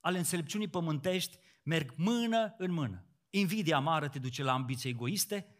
[0.00, 3.07] ale înțelepciunii pământești merg mână în mână.
[3.30, 5.56] Invidia amară te duce la ambiții egoiste,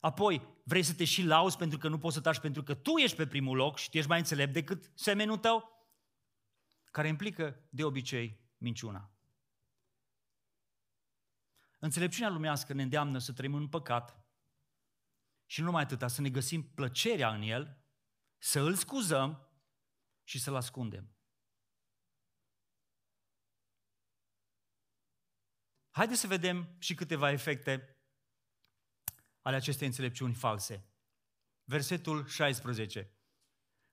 [0.00, 2.96] apoi vrei să te și lauzi pentru că nu poți să taci pentru că tu
[2.96, 5.86] ești pe primul loc și tu ești mai înțelept decât semenul tău,
[6.90, 9.10] care implică de obicei minciuna.
[11.78, 14.20] Înțelepciunea lumească ne îndeamnă să trăim în păcat
[15.46, 17.78] și nu numai atâta, să ne găsim plăcerea în el,
[18.38, 19.48] să îl scuzăm
[20.24, 21.15] și să-l ascundem.
[25.96, 27.96] Haideți să vedem și câteva efecte
[29.42, 30.88] ale acestei înțelepciuni false.
[31.64, 33.10] Versetul 16.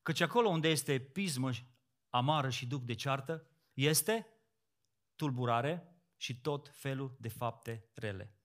[0.01, 1.49] Căci acolo unde este pismă
[2.09, 4.27] amară și duc de ceartă, este
[5.15, 8.35] tulburare și tot felul de fapte rele.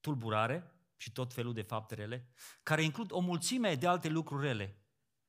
[0.00, 2.28] Tulburare și tot felul de fapte rele,
[2.62, 4.82] care includ o mulțime de alte lucruri rele.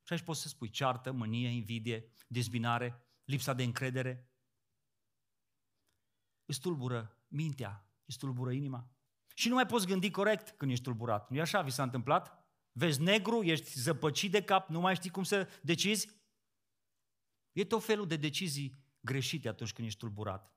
[0.04, 4.32] Și aici poți să spui ceartă, mânie, invidie, dezbinare, lipsa de încredere.
[6.46, 8.92] Îți tulbură mintea, îți tulbură inima.
[9.36, 11.30] Și nu mai poți gândi corect când ești tulburat.
[11.30, 11.62] Nu-i așa?
[11.62, 12.46] Vi s-a întâmplat?
[12.72, 16.22] Vezi negru, ești zăpăcit de cap, nu mai știi cum să decizi?
[17.52, 20.56] E tot felul de decizii greșite atunci când ești tulburat.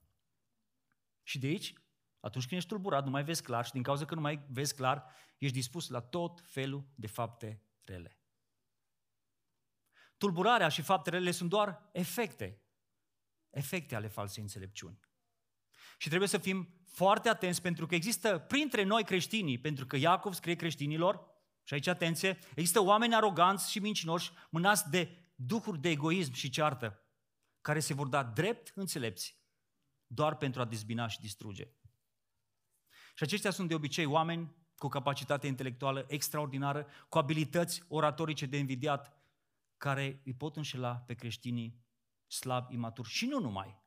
[1.22, 1.72] Și de aici,
[2.20, 4.74] atunci când ești tulburat, nu mai vezi clar și din cauza că nu mai vezi
[4.74, 5.04] clar,
[5.38, 8.18] ești dispus la tot felul de fapte rele.
[10.16, 12.62] Tulburarea și faptele rele sunt doar efecte,
[13.50, 15.00] efecte ale falsei înțelepciuni.
[15.98, 20.32] Și trebuie să fim foarte atenți pentru că există printre noi creștinii, pentru că Iacov
[20.32, 26.32] scrie creștinilor, și aici atenție, există oameni aroganți și mincinoși, mânați de duhuri de egoism
[26.32, 27.02] și ceartă,
[27.60, 29.38] care se vor da drept înțelepți,
[30.06, 31.68] doar pentru a dezbina și distruge.
[33.14, 39.18] Și aceștia sunt de obicei oameni cu capacitate intelectuală extraordinară, cu abilități oratorice de invidiat,
[39.76, 41.82] care îi pot înșela pe creștinii
[42.26, 43.83] slabi, imaturi și nu numai.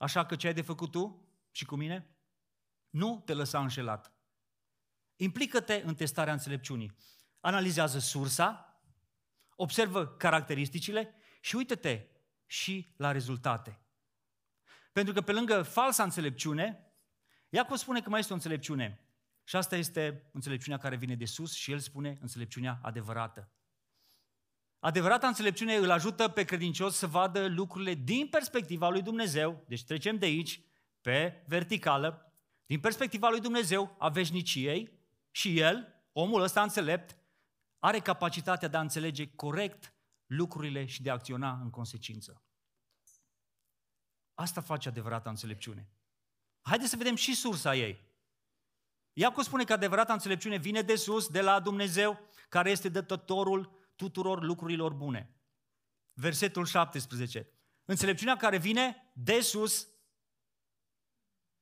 [0.00, 2.16] Așa că ce ai de făcut tu și cu mine?
[2.90, 4.12] Nu te lăsa înșelat.
[5.16, 6.96] Implică-te în testarea înțelepciunii.
[7.40, 8.80] Analizează sursa,
[9.56, 12.06] observă caracteristicile și uită-te
[12.46, 13.80] și la rezultate.
[14.92, 16.94] Pentru că pe lângă falsa înțelepciune,
[17.48, 19.04] Iacov spune că mai este o înțelepciune.
[19.44, 23.52] Și asta este înțelepciunea care vine de sus și el spune înțelepciunea adevărată.
[24.80, 29.64] Adevărata înțelepciune îl ajută pe credincios să vadă lucrurile din perspectiva lui Dumnezeu.
[29.68, 30.60] Deci trecem de aici
[31.00, 32.34] pe verticală,
[32.66, 34.98] din perspectiva lui Dumnezeu a veșniciei
[35.30, 37.16] și el, omul ăsta înțelept,
[37.78, 39.94] are capacitatea de a înțelege corect
[40.26, 42.42] lucrurile și de a acționa în consecință.
[44.34, 45.88] Asta face adevărata înțelepciune.
[46.60, 48.08] Haideți să vedem și sursa ei.
[49.12, 54.42] Iacov spune că adevărata înțelepciune vine de sus, de la Dumnezeu, care este dătătorul tuturor
[54.42, 55.34] lucrurilor bune.
[56.12, 57.48] Versetul 17.
[57.84, 59.88] Înțelepciunea care vine de sus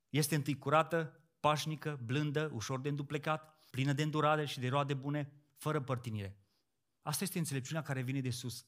[0.08, 5.32] este întâi curată, pașnică, blândă, ușor de înduplecat, plină de îndurare și de roade bune,
[5.56, 6.40] fără părtinire.
[7.02, 8.66] Asta este înțelepciunea care vine de sus.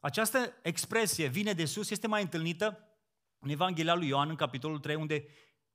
[0.00, 2.88] Această expresie vine de sus este mai întâlnită
[3.38, 5.26] în Evanghelia lui Ioan, în capitolul 3, unde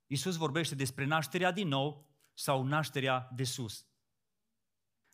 [0.06, 3.89] Isus vorbește despre nașterea din nou sau nașterea de sus.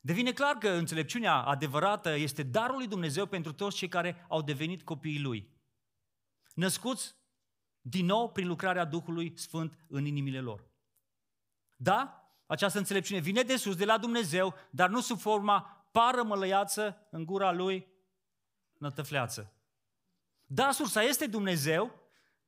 [0.07, 4.83] Devine clar că înțelepciunea adevărată este darul lui Dumnezeu pentru toți cei care au devenit
[4.83, 5.51] copiii lui.
[6.55, 7.15] Născuți
[7.81, 10.65] din nou prin lucrarea Duhului Sfânt în inimile lor.
[11.77, 17.07] Da, această înțelepciune vine de sus, de la Dumnezeu, dar nu sub forma pară mălăiață
[17.11, 17.87] în gura lui
[18.79, 19.53] nătăfleață.
[20.45, 22.01] Da, sursa este Dumnezeu,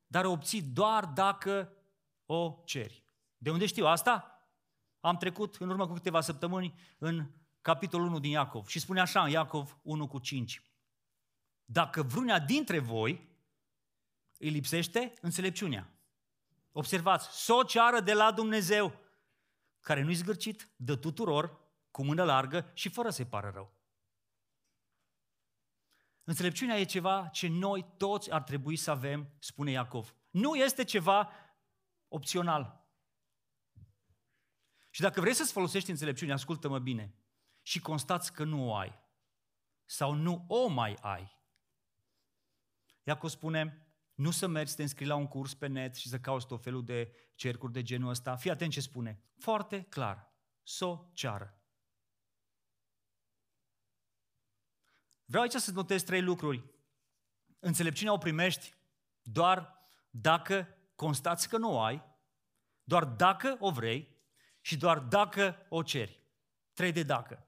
[0.07, 1.73] dar o obții doar dacă
[2.27, 3.05] o ceri.
[3.37, 4.43] De unde știu asta?
[5.01, 7.31] Am trecut în urmă cu câteva săptămâni în
[7.69, 10.63] capitolul 1 din Iacov și spune așa în Iacov 1 cu 5.
[11.65, 13.29] Dacă vrunea dintre voi
[14.39, 15.91] îi lipsește înțelepciunea.
[16.73, 19.01] Observați, s o ceară de la Dumnezeu,
[19.81, 23.73] care nu-i zgârcit, dă tuturor, cu mână largă și fără să-i pară rău.
[26.25, 30.15] Înțelepciunea e ceva ce noi toți ar trebui să avem, spune Iacov.
[30.31, 31.31] Nu este ceva
[32.09, 32.87] opțional.
[34.91, 37.13] Și dacă vrei să-ți folosești înțelepciunea, ascultă-mă bine,
[37.69, 38.99] și constați că nu o ai,
[39.85, 41.37] sau nu o mai ai.
[43.03, 46.19] Iacov spune, nu să mergi să te înscrii la un curs pe net și să
[46.19, 48.37] cauți tot felul de cercuri de genul ăsta.
[48.37, 49.23] Fii atent ce spune.
[49.39, 50.33] Foarte clar.
[50.63, 51.63] Să o ceară.
[55.25, 56.65] Vreau aici să notez trei lucruri.
[57.59, 58.75] Înțelepciunea o primești
[59.23, 62.05] doar dacă constați că nu o ai,
[62.83, 64.17] doar dacă o vrei
[64.61, 66.21] și doar dacă o ceri.
[66.73, 67.43] Trei de dacă.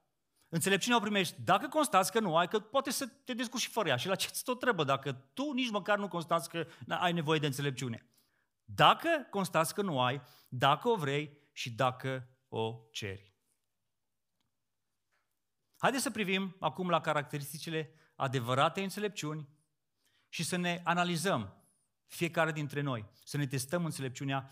[0.53, 3.89] Înțelepciunea o primești dacă constați că nu ai, că poate să te descurci și fără
[3.89, 3.97] ea.
[3.97, 7.39] Și la ce ți tot trebuie dacă tu nici măcar nu constați că ai nevoie
[7.39, 8.11] de înțelepciune.
[8.65, 13.35] Dacă constați că nu ai, dacă o vrei și dacă o ceri.
[15.77, 19.49] Haideți să privim acum la caracteristicile adevărate înțelepciuni
[20.29, 21.65] și să ne analizăm
[22.07, 24.51] fiecare dintre noi, să ne testăm înțelepciunea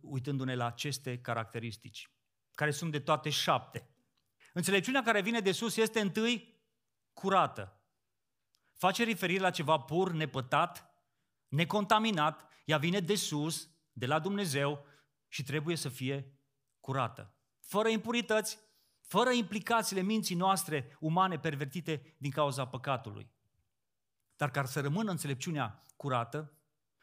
[0.00, 2.10] uitându-ne la aceste caracteristici,
[2.54, 3.91] care sunt de toate șapte.
[4.52, 6.60] Înțelepciunea care vine de sus este întâi
[7.12, 7.80] curată.
[8.72, 10.90] Face referire la ceva pur, nepătat,
[11.48, 14.86] necontaminat, ea vine de sus, de la Dumnezeu
[15.28, 16.38] și trebuie să fie
[16.80, 17.34] curată.
[17.60, 18.58] Fără impurități,
[19.00, 23.30] fără implicațiile minții noastre umane pervertite din cauza păcatului.
[24.36, 26.52] Dar ca să rămână înțelepciunea curată,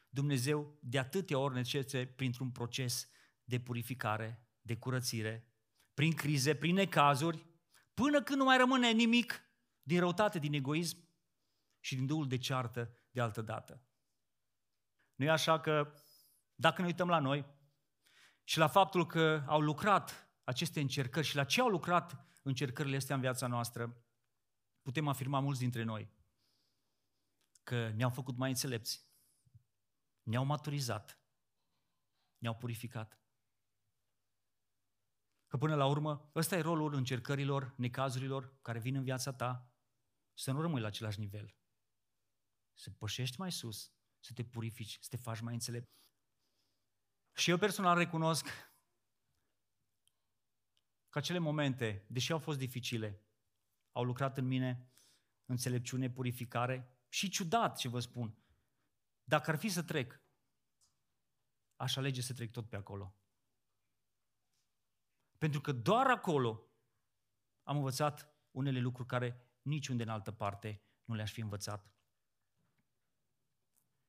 [0.09, 3.09] Dumnezeu de atâtea ori necese printr-un proces
[3.43, 5.48] de purificare, de curățire,
[5.99, 7.45] prin crize, prin necazuri,
[7.93, 9.41] până când nu mai rămâne nimic
[9.81, 10.97] din răutate, din egoism
[11.79, 13.83] și din duhul de ceartă de altă dată.
[15.15, 15.93] Nu e așa că,
[16.55, 17.45] dacă ne uităm la noi
[18.43, 23.15] și la faptul că au lucrat aceste încercări și la ce au lucrat încercările astea
[23.15, 24.03] în viața noastră,
[24.81, 26.11] putem afirma mulți dintre noi
[27.63, 29.07] că ne-au făcut mai înțelepți,
[30.23, 31.19] ne-au maturizat,
[32.37, 33.18] ne-au purificat.
[35.49, 39.73] Că până la urmă, ăsta e rolul încercărilor, necazurilor care vin în viața ta,
[40.33, 41.55] să nu rămâi la același nivel.
[42.73, 45.89] Să pășești mai sus, să te purifici, să te faci mai înțelept.
[47.33, 48.45] Și eu personal recunosc
[51.09, 53.25] că acele momente, deși au fost dificile,
[53.91, 54.93] au lucrat în mine
[55.45, 58.37] înțelepciune, purificare și ciudat ce vă spun.
[59.23, 60.21] Dacă ar fi să trec,
[61.75, 63.13] aș alege să trec tot pe acolo.
[65.39, 66.63] Pentru că doar acolo
[67.63, 71.91] am învățat unele lucruri care niciunde în altă parte nu le-aș fi învățat.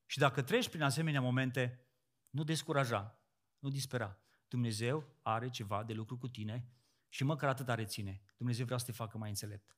[0.07, 1.87] Și dacă treci prin asemenea momente,
[2.31, 3.23] nu descuraja,
[3.59, 4.19] nu dispera.
[4.49, 6.73] Dumnezeu are ceva de lucru cu tine
[7.09, 8.23] și măcar atât are ține.
[8.37, 9.77] Dumnezeu vrea să te facă mai înțelept.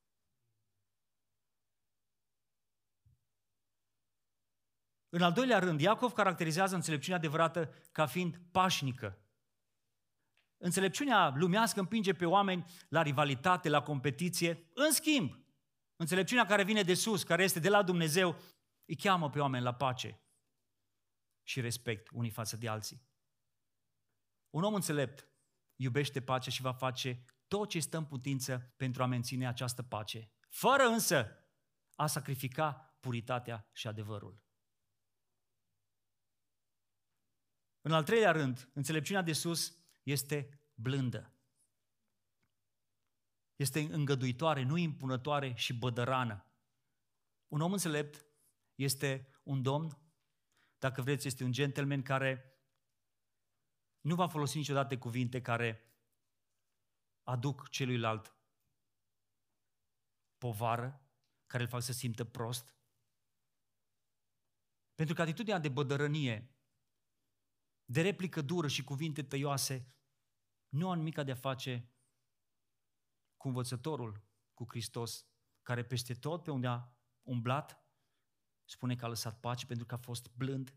[5.08, 9.21] În al doilea rând, Iacov caracterizează înțelepciunea adevărată ca fiind pașnică.
[10.64, 14.70] Înțelepciunea lumească împinge pe oameni la rivalitate, la competiție.
[14.74, 15.44] În schimb,
[15.96, 18.36] înțelepciunea care vine de sus, care este de la Dumnezeu,
[18.84, 20.20] îi cheamă pe oameni la pace
[21.42, 23.02] și respect unii față de alții.
[24.50, 25.28] Un om înțelept
[25.76, 30.30] iubește pacea și va face tot ce stă în putință pentru a menține această pace,
[30.48, 31.28] fără însă
[31.94, 34.42] a sacrifica puritatea și adevărul.
[37.80, 41.32] În al treilea rând, înțelepciunea de sus este blândă.
[43.56, 46.46] Este îngăduitoare, nu impunătoare și bădărană.
[47.48, 48.26] Un om înțelept
[48.74, 49.98] este un domn,
[50.78, 52.56] dacă vreți, este un gentleman care
[54.00, 55.96] nu va folosi niciodată cuvinte care
[57.22, 58.34] aduc celuilalt
[60.38, 61.06] povară,
[61.46, 62.76] care îl fac să simtă prost.
[64.94, 66.56] Pentru că atitudinea de bădărănie
[67.84, 69.94] de replică dură și cuvinte tăioase,
[70.68, 71.92] nu au nimic de a face
[73.36, 75.26] cu învățătorul, cu Hristos,
[75.62, 77.86] care peste tot pe unde a umblat,
[78.64, 80.76] spune că a lăsat pace pentru că a fost blând.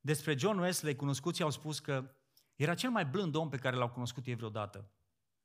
[0.00, 2.16] Despre John Wesley, cunoscuții au spus că
[2.54, 4.90] era cel mai blând om pe care l-au cunoscut ei vreodată.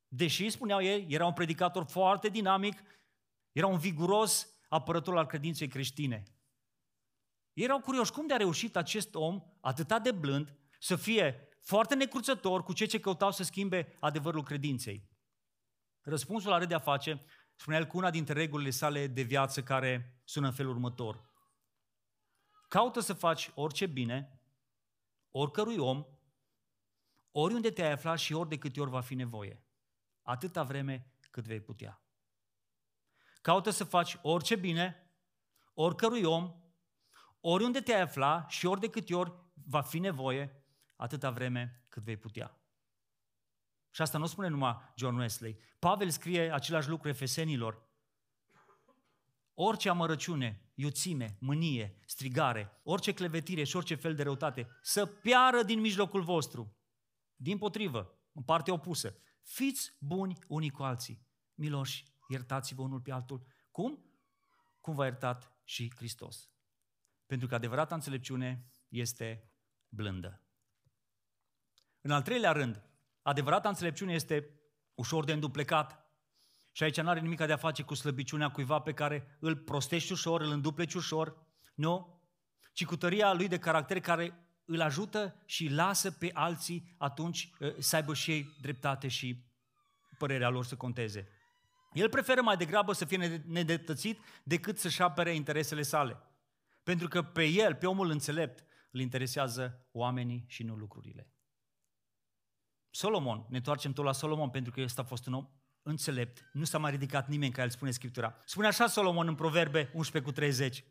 [0.08, 2.82] Deși, spuneau ei, era un predicator foarte dinamic,
[3.52, 6.24] era un viguros apărător al credinței creștine.
[7.54, 11.96] Ei erau curioși cum de a reușit acest om, atât de blând, să fie foarte
[11.96, 15.10] necruțător cu cei ce căutau să schimbe adevărul credinței.
[16.02, 17.26] Răspunsul are de a face,
[17.56, 21.30] spunea el, cu una dintre regulile sale de viață care sună în felul următor.
[22.68, 24.42] Caută să faci orice bine,
[25.32, 26.06] oricărui om,
[27.32, 29.64] oriunde te-ai aflat și ori de câte ori va fi nevoie.
[30.22, 32.02] Atâta vreme cât vei putea.
[33.42, 35.12] Caută să faci orice bine,
[35.74, 36.56] oricărui om,
[37.42, 40.66] oriunde te-ai afla și ori de câte ori va fi nevoie,
[40.96, 42.62] atâta vreme cât vei putea.
[43.90, 45.58] Și asta nu spune numai John Wesley.
[45.80, 47.90] Pavel scrie același lucru efesenilor.
[49.54, 55.80] Orice amărăciune, iuțime, mânie, strigare, orice clevetire și orice fel de răutate să piară din
[55.80, 56.76] mijlocul vostru.
[57.36, 59.16] Din potrivă, în partea opusă.
[59.42, 63.46] Fiți buni unii cu alții, miloși, iertați-vă unul pe altul.
[63.72, 64.12] Cum?
[64.82, 66.50] cum v-a iertat și Hristos.
[67.32, 69.52] Pentru că adevărata înțelepciune este
[69.90, 70.42] blândă.
[72.02, 72.84] În al treilea rând,
[73.22, 74.50] adevărata înțelepciune este
[74.94, 76.12] ușor de înduplecat.
[76.72, 80.12] Și aici nu are nimic de a face cu slăbiciunea cuiva pe care îl prostești
[80.12, 82.22] ușor, îl îndupleci ușor, nu?
[82.74, 84.34] Ci cu tăria lui de caracter care
[84.66, 89.46] îl ajută și lasă pe alții atunci ă, să aibă și ei dreptate și
[90.18, 91.28] părerea lor să conteze.
[91.94, 96.26] El preferă mai degrabă să fie nedetățit decât să-și apere interesele sale.
[96.84, 101.32] Pentru că pe el, pe omul înțelept, îl interesează oamenii și nu lucrurile.
[102.90, 105.50] Solomon, ne întoarcem tot la Solomon pentru că ăsta a fost un om
[105.82, 108.38] înțelept, nu s-a mai ridicat nimeni ca el spune Scriptura.
[108.46, 110.84] Spune așa Solomon în Proverbe 11 cu 30.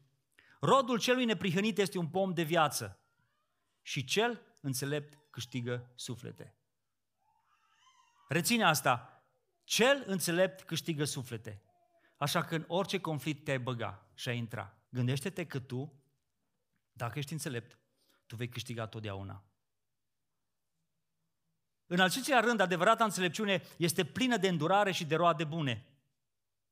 [0.61, 3.05] Rodul celui neprihănit este un pom de viață
[3.83, 6.55] și cel înțelept câștigă suflete.
[8.29, 9.25] Reține asta.
[9.65, 11.63] Cel înțelept câștigă suflete.
[12.17, 15.93] Așa că în orice conflict te-ai băga și ai intra, gândește-te că tu,
[16.93, 17.79] dacă ești înțelept,
[18.27, 19.45] tu vei câștiga totdeauna.
[21.87, 25.87] În al cincilea rând, adevărata înțelepciune este plină de îndurare și de roade bune.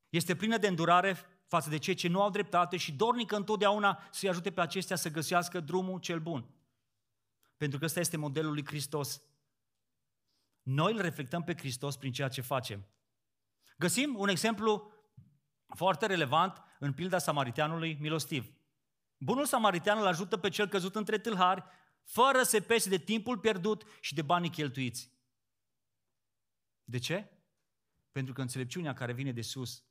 [0.08, 1.16] Este plină de îndurare
[1.46, 5.10] față de cei ce nu au dreptate și dornică întotdeauna să-i ajute pe aceștia să
[5.10, 6.50] găsească drumul cel bun.
[7.56, 9.22] Pentru că ăsta este modelul lui Hristos.
[10.62, 12.86] Noi îl reflectăm pe Hristos prin ceea ce facem.
[13.76, 14.92] Găsim un exemplu
[15.74, 18.52] foarte relevant în pilda samariteanului milostiv.
[19.16, 21.64] Bunul samaritean îl ajută pe cel căzut între tâlhari
[22.04, 25.12] fără să pese de timpul pierdut și de banii cheltuiți.
[26.84, 27.30] De ce?
[28.12, 29.84] Pentru că înțelepciunea care vine de sus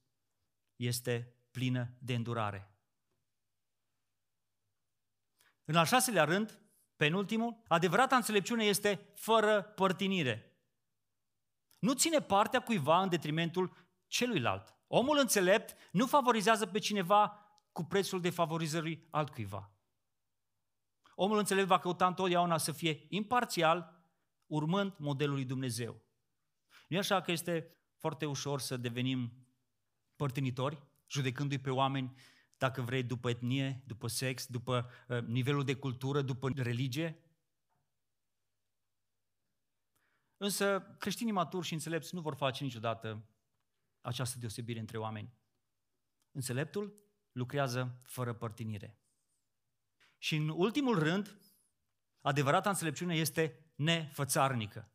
[0.75, 2.71] este plină de îndurare.
[5.65, 6.61] În al șaselea rând,
[6.95, 10.57] penultimul, adevărata înțelepciune este fără părtinire.
[11.79, 13.75] Nu ține partea cuiva în detrimentul
[14.07, 14.76] celuilalt.
[14.88, 19.71] Omul înțelept nu favorizează pe cineva cu prețul de favorizării altcuiva.
[21.15, 24.05] Omul înțelept va căuta întotdeauna să fie imparțial,
[24.45, 26.01] urmând modelul lui Dumnezeu.
[26.88, 29.47] Nu e așa că este foarte ușor să devenim
[30.15, 32.15] părtinitori, judecându-i pe oameni,
[32.57, 37.21] dacă vrei, după etnie, după sex, după uh, nivelul de cultură, după religie?
[40.38, 43.25] Însă creștinii maturi și înțelepți nu vor face niciodată
[44.07, 45.33] această deosebire între oameni.
[46.31, 46.95] Înțeleptul
[47.31, 48.99] lucrează fără părtinire.
[50.17, 51.39] Și în ultimul rând,
[52.21, 54.91] adevărata înțelepciune este nefățarnică.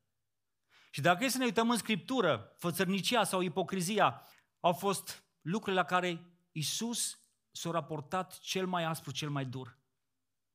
[0.90, 4.22] Și dacă e să ne uităm în Scriptură, fățărnicia sau ipocrizia
[4.60, 7.18] au fost lucrurile la care Isus
[7.50, 9.78] s-a raportat cel mai aspru, cel mai dur.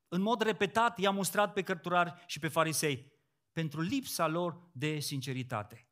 [0.08, 3.14] În mod repetat i-a mustrat pe cărturari și pe farisei
[3.52, 5.87] pentru lipsa lor de sinceritate.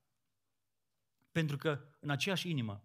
[1.36, 2.84] Pentru că în aceeași inimă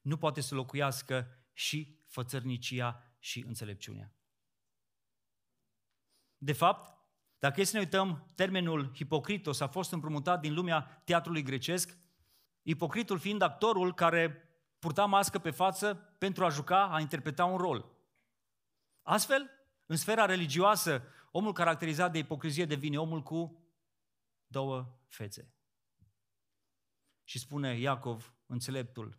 [0.00, 4.14] nu poate să locuiască și fățărnicia și înțelepciunea.
[6.36, 6.98] De fapt,
[7.38, 11.98] dacă e să ne uităm, termenul hipocritos a fost împrumutat din lumea teatrului grecesc,
[12.62, 14.48] ipocritul fiind actorul care
[14.78, 17.96] purta mască pe față pentru a juca, a interpreta un rol.
[19.02, 19.50] Astfel,
[19.86, 23.64] în sfera religioasă, omul caracterizat de ipocrizie devine omul cu
[24.46, 25.54] două fețe.
[27.30, 29.18] Și spune Iacov, înțeleptul,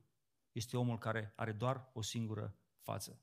[0.52, 3.22] este omul care are doar o singură față.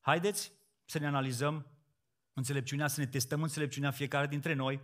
[0.00, 0.52] Haideți
[0.84, 1.66] să ne analizăm
[2.32, 4.80] înțelepciunea, să ne testăm înțelepciunea fiecare dintre noi,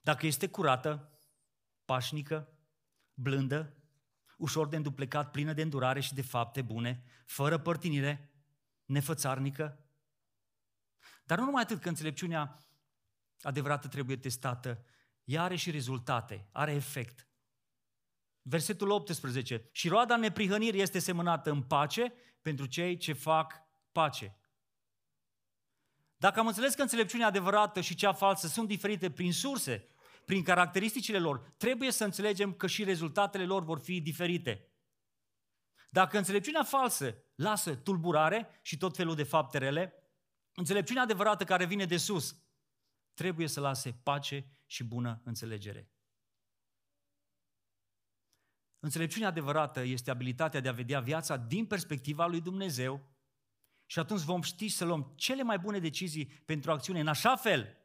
[0.00, 1.18] dacă este curată,
[1.84, 2.58] pașnică,
[3.14, 3.76] blândă,
[4.36, 8.30] ușor de înduplecat, plină de îndurare și de fapte bune, fără părtinire,
[8.84, 9.84] nefățarnică.
[11.24, 12.58] Dar nu numai atât că înțelepciunea
[13.42, 14.84] adevărată trebuie testată,
[15.30, 17.28] ea are și rezultate, are efect.
[18.42, 19.68] Versetul 18.
[19.72, 22.12] Și roada neprihănirii este semănată în pace
[22.42, 23.54] pentru cei ce fac
[23.92, 24.34] pace.
[26.16, 29.88] Dacă am înțeles că înțelepciunea adevărată și cea falsă sunt diferite prin surse,
[30.24, 34.68] prin caracteristicile lor, trebuie să înțelegem că și rezultatele lor vor fi diferite.
[35.90, 39.94] Dacă înțelepciunea falsă lasă tulburare și tot felul de fapte rele,
[40.54, 42.36] înțelepciunea adevărată care vine de sus
[43.14, 45.90] trebuie să lase pace și bună înțelegere.
[48.78, 53.08] Înțelepciunea adevărată este abilitatea de a vedea viața din perspectiva lui Dumnezeu
[53.86, 57.78] și atunci vom ști să luăm cele mai bune decizii pentru acțiune în așa fel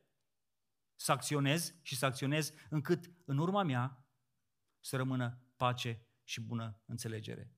[0.96, 4.08] să acționez și să acționez încât în urma mea
[4.80, 7.56] să rămână pace și bună înțelegere.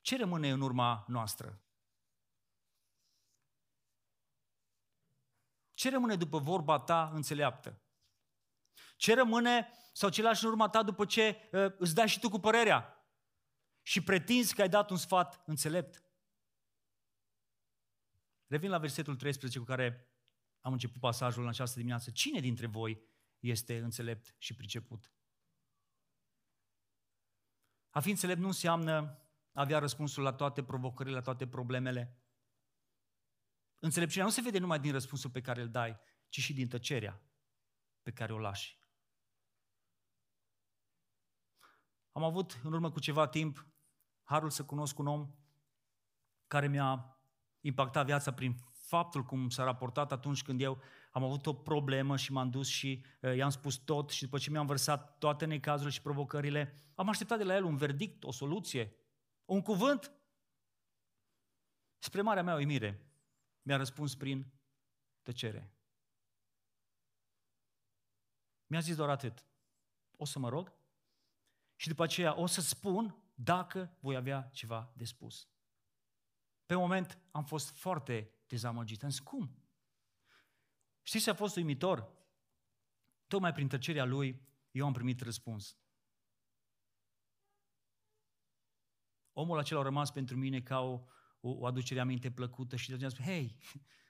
[0.00, 1.65] Ce rămâne în urma noastră?
[5.76, 7.80] Ce rămâne după vorba ta înțeleaptă?
[8.96, 12.28] Ce rămâne sau ce lași în urma ta după ce uh, îți dai și tu
[12.28, 13.06] cu părerea
[13.82, 16.02] și pretinzi că ai dat un sfat înțelept?
[18.46, 20.10] Revin la versetul 13 cu care
[20.60, 22.10] am început pasajul în această dimineață.
[22.10, 23.02] Cine dintre voi
[23.38, 25.12] este înțelept și priceput?
[27.90, 28.94] A fi înțelept nu înseamnă
[29.52, 32.20] a avea răspunsul la toate provocările, la toate problemele.
[33.78, 35.98] Înțelepciunea nu se vede numai din răspunsul pe care îl dai,
[36.28, 37.22] ci și din tăcerea
[38.02, 38.78] pe care o lași.
[42.12, 43.66] Am avut în urmă cu ceva timp
[44.22, 45.34] harul să cunosc un om
[46.46, 47.20] care mi-a
[47.60, 52.32] impactat viața prin faptul cum s-a raportat atunci când eu am avut o problemă și
[52.32, 56.02] m-am dus și uh, i-am spus tot și după ce mi-am vărsat toate necazurile și
[56.02, 58.96] provocările, am așteptat de la el un verdict, o soluție,
[59.44, 60.12] un cuvânt.
[61.98, 63.06] Spre marea mea uimire,
[63.66, 64.52] mi-a răspuns prin
[65.22, 65.72] tăcere.
[68.66, 69.46] Mi-a zis doar atât.
[70.16, 70.72] O să mă rog
[71.76, 75.48] și după aceea o să spun dacă voi avea ceva de spus.
[76.66, 79.02] Pe moment am fost foarte dezamăgit.
[79.02, 79.62] Am zis, cum?
[81.02, 82.12] Știți ce a fost uimitor?
[83.26, 85.76] Tocmai prin tăcerea lui, eu am primit răspuns.
[89.32, 91.04] Omul acela a rămas pentru mine ca o,
[91.40, 93.56] o, o aducere aminte plăcută și de aceea hei,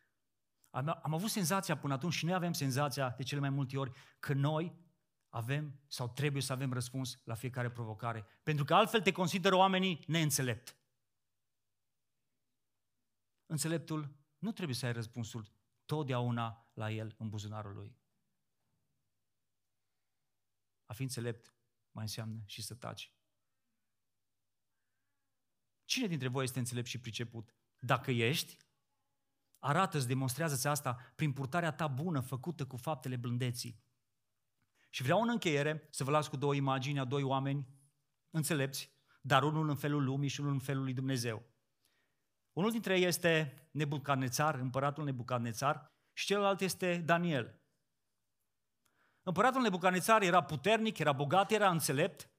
[0.71, 3.93] am, am avut senzația până atunci și noi avem senzația de cele mai multe ori
[4.19, 4.85] că noi
[5.29, 8.27] avem sau trebuie să avem răspuns la fiecare provocare.
[8.43, 10.77] Pentru că altfel te consideră oamenii neînțelept.
[13.47, 15.53] Înțeleptul nu trebuie să ai răspunsul
[15.85, 17.97] totdeauna la el în buzunarul lui.
[20.85, 21.55] A fi înțelept
[21.91, 23.16] mai înseamnă și să taci.
[25.87, 27.55] Cine dintre voi este înțelept și priceput?
[27.79, 28.57] Dacă ești,
[29.59, 33.85] arată-ți, demonstrează-ți asta prin purtarea ta bună, făcută cu faptele blândeții.
[34.91, 37.67] Și vreau în încheiere să vă las cu două imagini a doi oameni
[38.31, 41.45] înțelepți, dar unul în felul lumii și unul în felul lui Dumnezeu.
[42.53, 47.61] Unul dintre ei este Nebucadnețar, împăratul Nebucadnețar, și celălalt este Daniel.
[49.23, 52.31] Împăratul Nebucadnețar era puternic, era bogat, era înțelept.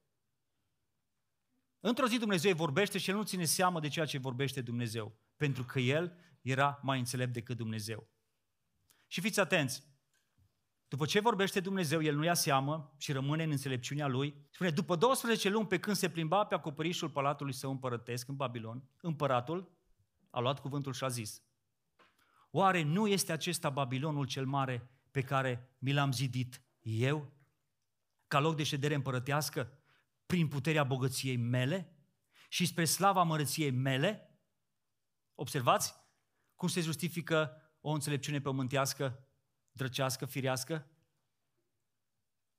[1.80, 5.64] Într-o zi Dumnezeu vorbește și el nu ține seamă de ceea ce vorbește Dumnezeu, pentru
[5.64, 8.08] că el era mai înțelept decât Dumnezeu.
[9.06, 9.88] Și fiți atenți,
[10.88, 14.46] după ce vorbește Dumnezeu, el nu ia seamă și rămâne în înțelepciunea lui.
[14.50, 18.88] Spune, după 12 luni pe când se plimba pe acoperișul palatului său împărătesc în Babilon,
[19.00, 19.72] împăratul
[20.30, 21.42] a luat cuvântul și a zis,
[22.50, 27.32] Oare nu este acesta Babilonul cel mare pe care mi l-am zidit eu,
[28.26, 29.77] ca loc de ședere împărătească,
[30.28, 31.92] prin puterea bogăției mele
[32.48, 34.38] și spre slava mărăției mele?
[35.34, 35.94] Observați
[36.54, 39.28] cum se justifică o înțelepciune pământească,
[39.70, 40.86] drăcească, firească?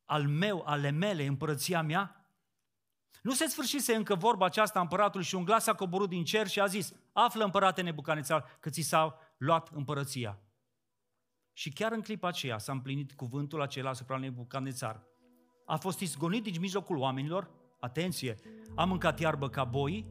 [0.05, 2.31] Al meu, ale mele, împărăția mea?
[3.21, 6.59] Nu se sfârșise încă vorba aceasta împăratului și un glas a coborât din cer și
[6.59, 10.39] a zis, află împărate Nebucanețar că ți s-a luat împărăția.
[11.53, 15.07] Și chiar în clipa aceea s-a împlinit cuvântul acela asupra Nebucanețar.
[15.65, 18.35] A fost izgonit din mijlocul oamenilor, atenție,
[18.75, 20.07] a mâncat iarbă ca boi,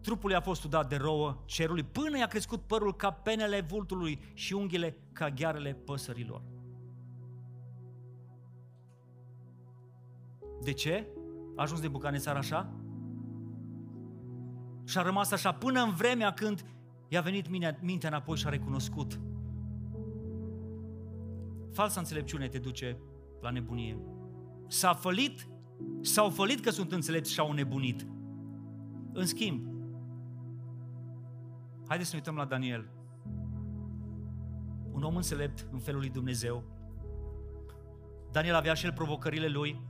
[0.00, 4.52] trupul i-a fost udat de rouă cerului, până i-a crescut părul ca penele vultului și
[4.52, 6.42] unghiile ca ghearele păsărilor.
[10.62, 11.06] De ce?
[11.58, 12.72] a ajuns de Bucanețar așa?
[14.84, 16.64] Și a rămas așa până în vremea când
[17.08, 17.48] i-a venit
[17.80, 19.20] mintea înapoi și a recunoscut.
[21.72, 22.98] Falsa înțelepciune te duce
[23.40, 23.98] la nebunie.
[24.66, 25.48] S-a fălit,
[26.00, 28.06] s-au fălit că sunt înțelepți și au nebunit.
[29.12, 29.66] În schimb,
[31.88, 32.90] haideți să ne uităm la Daniel.
[34.92, 36.64] Un om înțelept în felul lui Dumnezeu.
[38.32, 39.88] Daniel avea și el provocările lui,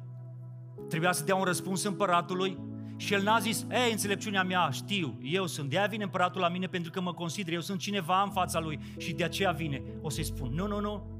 [0.88, 2.58] Trebuia să dea un răspuns împăratului
[2.96, 6.66] și el n-a zis, ei, înțelepciunea mea, știu, eu sunt, de-aia vine împăratul la mine
[6.66, 9.82] pentru că mă consider, eu sunt cineva în fața lui și de aceea vine.
[10.02, 11.16] O să-i spun, nu, nu, nu.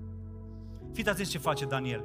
[0.92, 2.04] Fiți atenți ce face Daniel.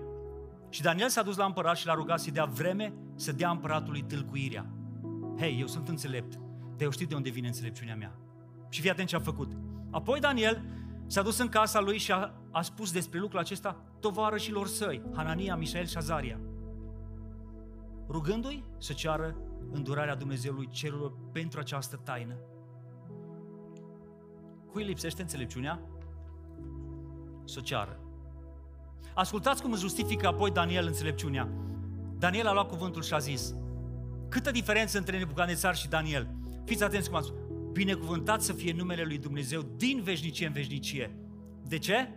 [0.74, 4.02] Și Daniel s-a dus la împărat și l-a rugat să dea vreme să dea împăratului
[4.02, 4.66] tâlcuirea.
[5.38, 6.34] Hei, eu sunt înțelept,
[6.76, 8.16] dar eu știu de unde vine înțelepciunea mea.
[8.70, 9.52] Și fii atent ce a făcut.
[9.92, 10.64] Apoi Daniel
[11.08, 15.56] s-a dus în casa lui și a, a spus despre lucrul acesta tovarășilor săi, Hanania,
[15.56, 16.40] Mișael și Azaria
[18.10, 19.36] rugându-i să ceară
[19.72, 22.36] îndurarea Dumnezeului cerurilor pentru această taină.
[24.72, 25.82] Cui lipsește înțelepciunea?
[27.46, 28.03] Să ceară.
[29.16, 31.50] Ascultați cum îți justifică apoi Daniel înțelepciunea.
[32.18, 33.56] Daniel a luat cuvântul și a zis,
[34.30, 36.36] câtă diferență între Nebucanețar și Daniel.
[36.66, 37.38] Fiți atenți cum a spus,
[37.72, 41.18] binecuvântat să fie numele lui Dumnezeu din veșnicie în veșnicie.
[41.68, 42.10] De ce?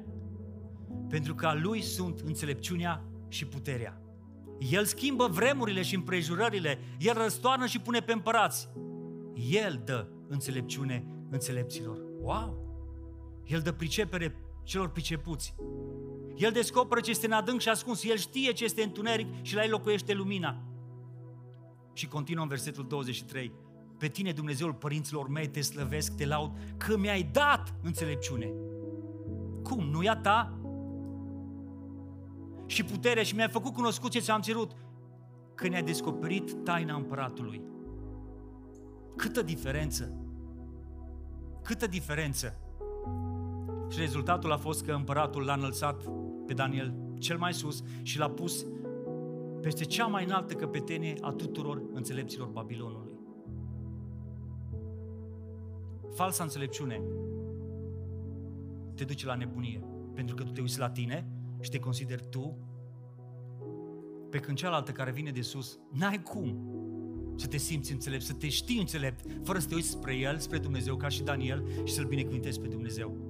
[1.09, 4.01] Pentru că a lui sunt înțelepciunea și puterea.
[4.59, 8.69] El schimbă vremurile și împrejurările, El răstoarnă și pune pe împărați.
[9.51, 11.99] El dă înțelepciune înțelepților.
[12.21, 12.65] Wow!
[13.45, 15.55] El dă pricepere celor pricepuți.
[16.37, 18.05] El descoperă ce este în adânc și ascuns.
[18.05, 20.63] El știe ce este întuneric și la el locuiește lumina.
[21.93, 23.53] Și continuă în versetul 23.
[23.99, 28.53] Pe tine, Dumnezeul părinților mei, te slăvesc, te laud, că mi-ai dat înțelepciune.
[29.63, 29.85] Cum?
[29.85, 30.59] Nu e a ta?
[32.67, 34.73] Și putere și mi-ai făcut cunoscut ce ți-am cerut,
[35.55, 37.63] că ne-ai descoperit taina împăratului.
[39.17, 40.13] Câtă diferență!
[41.63, 42.57] Câtă diferență!
[43.91, 46.03] Și rezultatul a fost că împăratul l-a înălțat
[46.47, 48.67] pe Daniel cel mai sus și l-a pus
[49.61, 53.19] peste cea mai înaltă căpetenie a tuturor înțelepților Babilonului.
[56.15, 57.03] Falsa înțelepciune
[58.95, 59.85] te duce la nebunie,
[60.15, 61.29] pentru că tu te uiți la tine
[61.61, 62.59] și te consideri tu,
[64.31, 66.75] pe când cealaltă care vine de sus, n-ai cum
[67.37, 70.59] să te simți înțelept, să te știi înțelept, fără să te uiți spre El, spre
[70.59, 73.26] Dumnezeu, ca și Daniel, și să-L binecuvintezi pe Dumnezeu.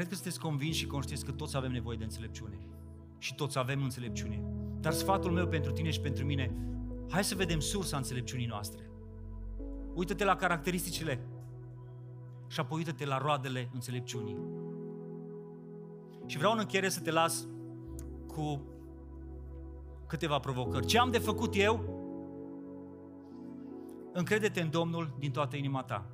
[0.00, 2.58] Cred că sunteți convinși și conștiți că toți avem nevoie de înțelepciune.
[3.18, 4.44] Și toți avem înțelepciune.
[4.80, 6.54] Dar sfatul meu pentru tine și pentru mine,
[7.10, 8.90] hai să vedem sursa înțelepciunii noastre.
[9.94, 11.20] Uită-te la caracteristicile
[12.46, 14.36] și apoi uită-te la roadele înțelepciunii.
[16.26, 17.48] Și vreau în încheiere să te las
[18.26, 18.62] cu
[20.06, 20.86] câteva provocări.
[20.86, 21.84] Ce am de făcut eu?
[24.12, 26.06] Încrede-te în Domnul din toată inima ta.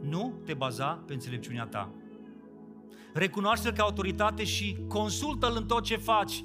[0.00, 1.92] Nu te baza pe înțelepciunea ta.
[3.14, 6.44] Recunoaște-L ca autoritate și consultă-L în tot ce faci.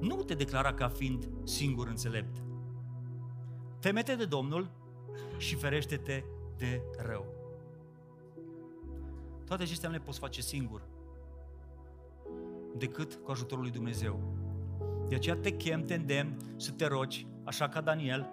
[0.00, 2.42] Nu te declara ca fiind singur înțelept.
[3.80, 4.70] Temete de Domnul
[5.36, 6.24] și ferește-te
[6.56, 7.26] de rău.
[9.46, 10.82] Toate acestea nu le poți face singur,
[12.76, 14.20] decât cu ajutorul lui Dumnezeu.
[15.08, 18.30] De aceea te chem, te îndemn să te rogi, așa ca Daniel,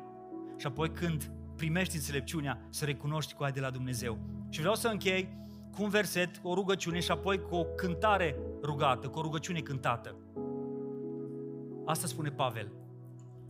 [0.57, 4.17] și apoi când primești înțelepciunea, să recunoști cu aia de la Dumnezeu.
[4.49, 5.37] Și vreau să închei
[5.75, 9.59] cu un verset, cu o rugăciune și apoi cu o cântare rugată, cu o rugăciune
[9.59, 10.15] cântată.
[11.85, 12.71] Asta spune Pavel.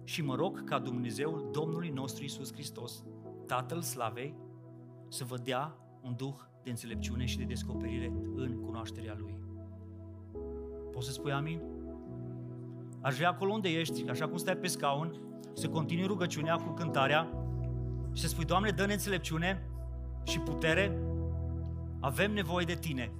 [0.03, 3.03] Și mă rog ca Dumnezeul Domnului nostru Isus Hristos,
[3.45, 4.35] Tatăl Slavei,
[5.07, 9.39] să vă dea un duh de înțelepciune și de descoperire în cunoașterea Lui.
[10.91, 11.61] Poți să spui amin?
[13.01, 15.21] Aș vrea acolo unde ești, așa cum stai pe scaun,
[15.53, 17.27] să continui rugăciunea cu cântarea
[18.13, 19.69] și să spui, Doamne, dă-ne înțelepciune
[20.23, 21.01] și putere
[22.01, 23.11] avem nevoie de tine.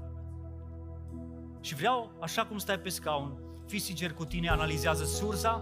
[1.62, 5.62] Și vreau, așa cum stai pe scaun, fii sincer cu tine, analizează sursa,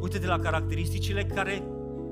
[0.00, 1.62] uite-te la caracteristicile care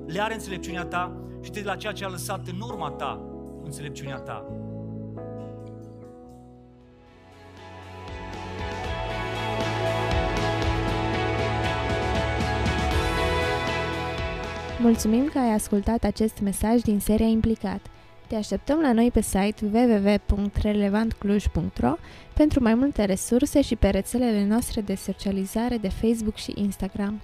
[0.07, 3.21] le are înțelepciunea ta și uite la ceea ce a lăsat în urma ta
[3.63, 4.45] înțelepciunea ta.
[14.79, 17.87] Mulțumim că ai ascultat acest mesaj din seria Implicat–
[18.31, 21.93] te așteptăm la noi pe site www.relevantcluj.ro
[22.35, 27.21] pentru mai multe resurse și pe rețelele noastre de socializare de Facebook și Instagram.